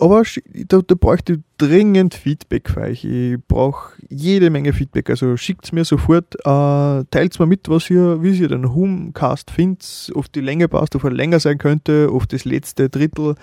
aber 0.00 0.22
da, 0.68 0.80
da 0.80 0.94
bräuchte 0.94 1.34
ich 1.34 1.38
dringend 1.58 2.14
Feedback 2.14 2.70
für 2.70 2.80
euch. 2.80 3.04
Ich 3.04 3.36
brauche 3.46 3.92
jede 4.08 4.50
Menge 4.50 4.72
Feedback. 4.72 5.10
Also 5.10 5.36
schickt 5.36 5.66
es 5.66 5.72
mir 5.72 5.84
sofort, 5.84 6.34
äh, 6.36 7.04
teilt 7.10 7.38
mir 7.38 7.46
mit, 7.46 7.68
was 7.68 7.90
ihr, 7.90 8.22
wie 8.22 8.36
ihr 8.36 8.48
den 8.48 8.74
Homecast 8.74 9.50
findet, 9.50 10.10
ob 10.14 10.32
die 10.32 10.40
Länge 10.40 10.68
passt, 10.68 10.96
ob 10.96 11.04
er 11.04 11.10
länger 11.10 11.40
sein 11.40 11.58
könnte, 11.58 12.08
auf 12.10 12.26
das 12.26 12.44
letzte 12.44 12.88
Drittel, 12.88 13.34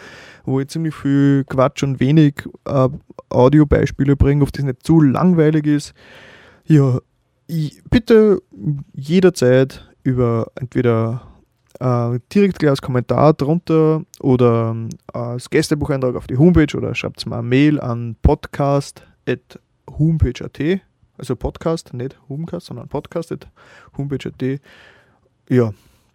wo 0.45 0.59
ich 0.59 0.67
ziemlich 0.69 0.95
viel 0.95 1.43
Quatsch 1.45 1.83
und 1.83 1.99
wenig 1.99 2.43
äh, 2.65 2.89
Audiobeispiele 3.29 4.15
bringe, 4.15 4.43
ob 4.43 4.51
das 4.51 4.65
nicht 4.65 4.85
zu 4.85 4.99
langweilig 4.99 5.67
ist. 5.67 5.93
Ja, 6.65 6.99
ich, 7.47 7.81
bitte 7.89 8.41
jederzeit 8.93 9.87
über 10.03 10.51
entweder 10.55 11.21
äh, 11.79 12.19
direkt 12.33 12.59
gleich 12.59 12.71
als 12.71 12.81
Kommentar 12.81 13.33
drunter 13.33 14.01
oder 14.19 14.75
äh, 15.13 15.17
als 15.17 15.49
Gästebucheintrag 15.49 16.15
auf 16.15 16.27
die 16.27 16.37
Homepage 16.37 16.77
oder 16.77 16.93
schreibt 16.95 17.25
mal 17.25 17.39
eine 17.39 17.47
Mail 17.47 17.79
an 17.79 18.15
podcast.homepage.at. 18.21 20.81
Also 21.17 21.35
Podcast, 21.35 21.93
nicht 21.93 22.17
Homecast, 22.29 22.67
sondern 22.67 22.87
podcast.homepage.at. 22.87 24.61
Ja, 25.49 25.73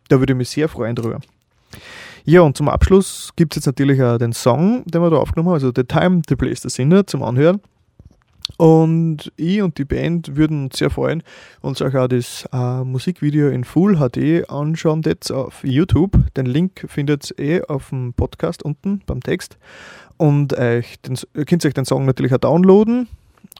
da 0.08 0.18
würde 0.18 0.32
ich 0.32 0.36
mich 0.36 0.50
sehr 0.50 0.68
freuen 0.68 0.94
drüber. 0.94 1.20
Ja, 2.24 2.42
und 2.42 2.56
zum 2.56 2.68
Abschluss 2.68 3.32
gibt 3.34 3.54
es 3.54 3.56
jetzt 3.56 3.66
natürlich 3.66 4.00
auch 4.02 4.18
den 4.18 4.32
Song, 4.32 4.84
den 4.84 5.02
wir 5.02 5.10
da 5.10 5.16
aufgenommen 5.16 5.48
haben, 5.48 5.54
also 5.54 5.72
The 5.74 5.84
Time, 5.84 6.22
The 6.28 6.36
Place, 6.36 6.62
The 6.62 6.68
Sinner 6.68 7.06
zum 7.06 7.22
Anhören. 7.22 7.60
Und 8.58 9.32
ich 9.36 9.62
und 9.62 9.78
die 9.78 9.84
Band 9.84 10.36
würden 10.36 10.64
uns 10.64 10.78
sehr 10.78 10.90
freuen, 10.90 11.22
uns 11.60 11.80
euch 11.80 11.96
auch 11.96 12.08
das 12.08 12.48
äh, 12.52 12.84
Musikvideo 12.84 13.48
in 13.48 13.64
Full 13.64 13.96
HD 13.96 14.48
anschauen 14.50 15.02
jetzt 15.04 15.30
auf 15.30 15.64
YouTube. 15.64 16.12
Den 16.36 16.46
Link 16.46 16.84
findet 16.88 17.34
ihr 17.38 17.62
eh 17.62 17.64
auf 17.64 17.88
dem 17.88 18.12
Podcast 18.14 18.62
unten 18.62 19.02
beim 19.06 19.20
Text. 19.20 19.58
Und 20.16 20.56
euch 20.56 21.00
den, 21.00 21.18
ihr 21.34 21.44
könnt 21.44 21.64
euch 21.64 21.74
den 21.74 21.84
Song 21.84 22.04
natürlich 22.04 22.34
auch 22.34 22.38
downloaden. 22.38 23.08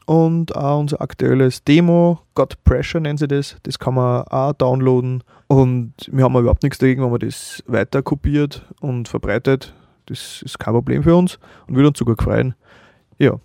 Und 0.05 0.55
auch 0.55 0.79
unser 0.79 1.01
aktuelles 1.01 1.63
Demo, 1.63 2.19
Got 2.35 2.61
Pressure 2.63 2.99
nennen 2.99 3.17
sie 3.17 3.27
das, 3.27 3.55
das 3.63 3.79
kann 3.79 3.95
man 3.95 4.23
auch 4.23 4.53
downloaden. 4.53 5.23
Und 5.47 5.93
wir 6.11 6.25
haben 6.25 6.37
überhaupt 6.37 6.63
nichts 6.63 6.77
dagegen, 6.77 7.03
wenn 7.03 7.11
man 7.11 7.19
das 7.19 7.63
weiter 7.67 8.01
kopiert 8.01 8.65
und 8.81 9.07
verbreitet. 9.07 9.73
Das 10.07 10.41
ist 10.41 10.59
kein 10.59 10.73
Problem 10.73 11.03
für 11.03 11.15
uns 11.15 11.39
und 11.67 11.75
würde 11.75 11.89
uns 11.89 11.99
sogar 11.99 12.15
freuen. 12.17 12.55
Ja. 13.17 13.39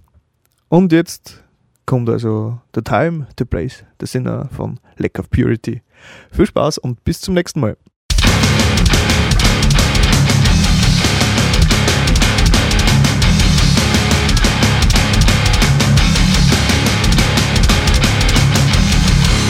Und 0.68 0.92
jetzt 0.92 1.42
kommt 1.86 2.10
also 2.10 2.60
The 2.74 2.82
Time, 2.82 3.26
The 3.38 3.44
Place, 3.44 3.84
der 4.00 4.06
Sinner 4.06 4.48
von 4.54 4.78
Lack 4.96 5.18
of 5.18 5.30
Purity. 5.30 5.82
Viel 6.30 6.46
Spaß 6.46 6.78
und 6.78 7.02
bis 7.04 7.20
zum 7.20 7.34
nächsten 7.34 7.60
Mal. 7.60 7.76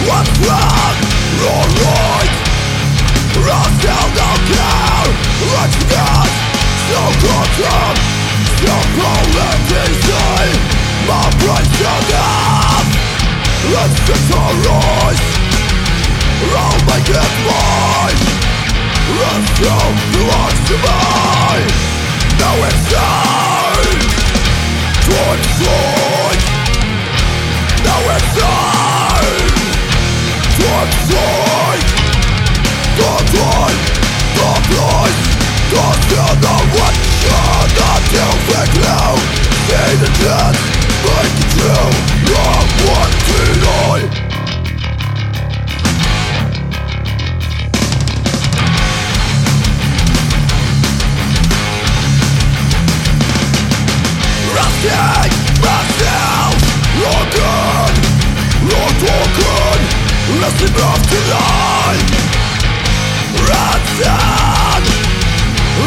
What's 0.07 0.31
wrong? 0.41 0.97
Wrong 1.43 1.85
right 1.85 2.49
still 3.79 4.09
don't 4.19 4.43
care 4.51 5.09
Let's 5.55 5.77
get 5.91 6.29
So 6.89 7.01
content 7.23 7.99
So 8.61 9.48
My 11.39 11.45
brain's 11.45 11.71
turned 11.79 12.13
off 12.19 12.87
Let's 13.71 13.99
victorize 14.11 15.23
I'll 16.51 16.81
make 16.87 17.09
it 17.09 17.33
mine! 17.47 18.21
Let's 19.19 19.51
go 19.61 19.77
belongs 20.13 20.61
to 20.67 20.75
me 20.75 21.63
Now 22.39 22.67
it's 22.67 22.83
time! 22.91 24.03
To 25.07 25.19
destroy 25.39 26.35
Now 27.87 28.01
it's 28.15 28.31
time! 28.35 29.55
Dark 30.59 30.91
side 31.07 31.87
The 32.99 33.15
time 33.31 33.81
The 34.35 34.51
place 34.67 35.21
The 35.71 35.85
still 36.03 36.35
the 36.43 36.57
one! 36.83 36.99
Shut 37.23 37.79
until 37.95 38.35
we 38.49 38.61
glow 38.75 39.15
See 39.69 39.97
the 40.03 40.11
chance 40.19 40.68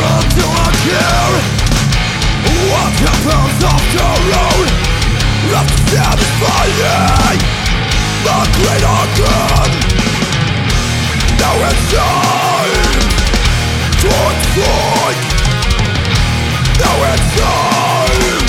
Until 0.04 0.50
I 0.50 0.72
care 0.84 1.34
What 2.70 2.94
happens 3.04 3.64
after 3.64 4.40
all 4.40 4.51
Left 5.52 5.80
satisfying 5.92 7.42
The 8.24 8.38
greater 8.56 9.02
good 9.20 9.72
Now 11.40 11.68
it's 11.68 11.84
time 11.92 13.04
To 14.00 14.16
strike 14.48 15.22
Now 16.80 16.98
it's 17.12 17.28
time 17.36 18.46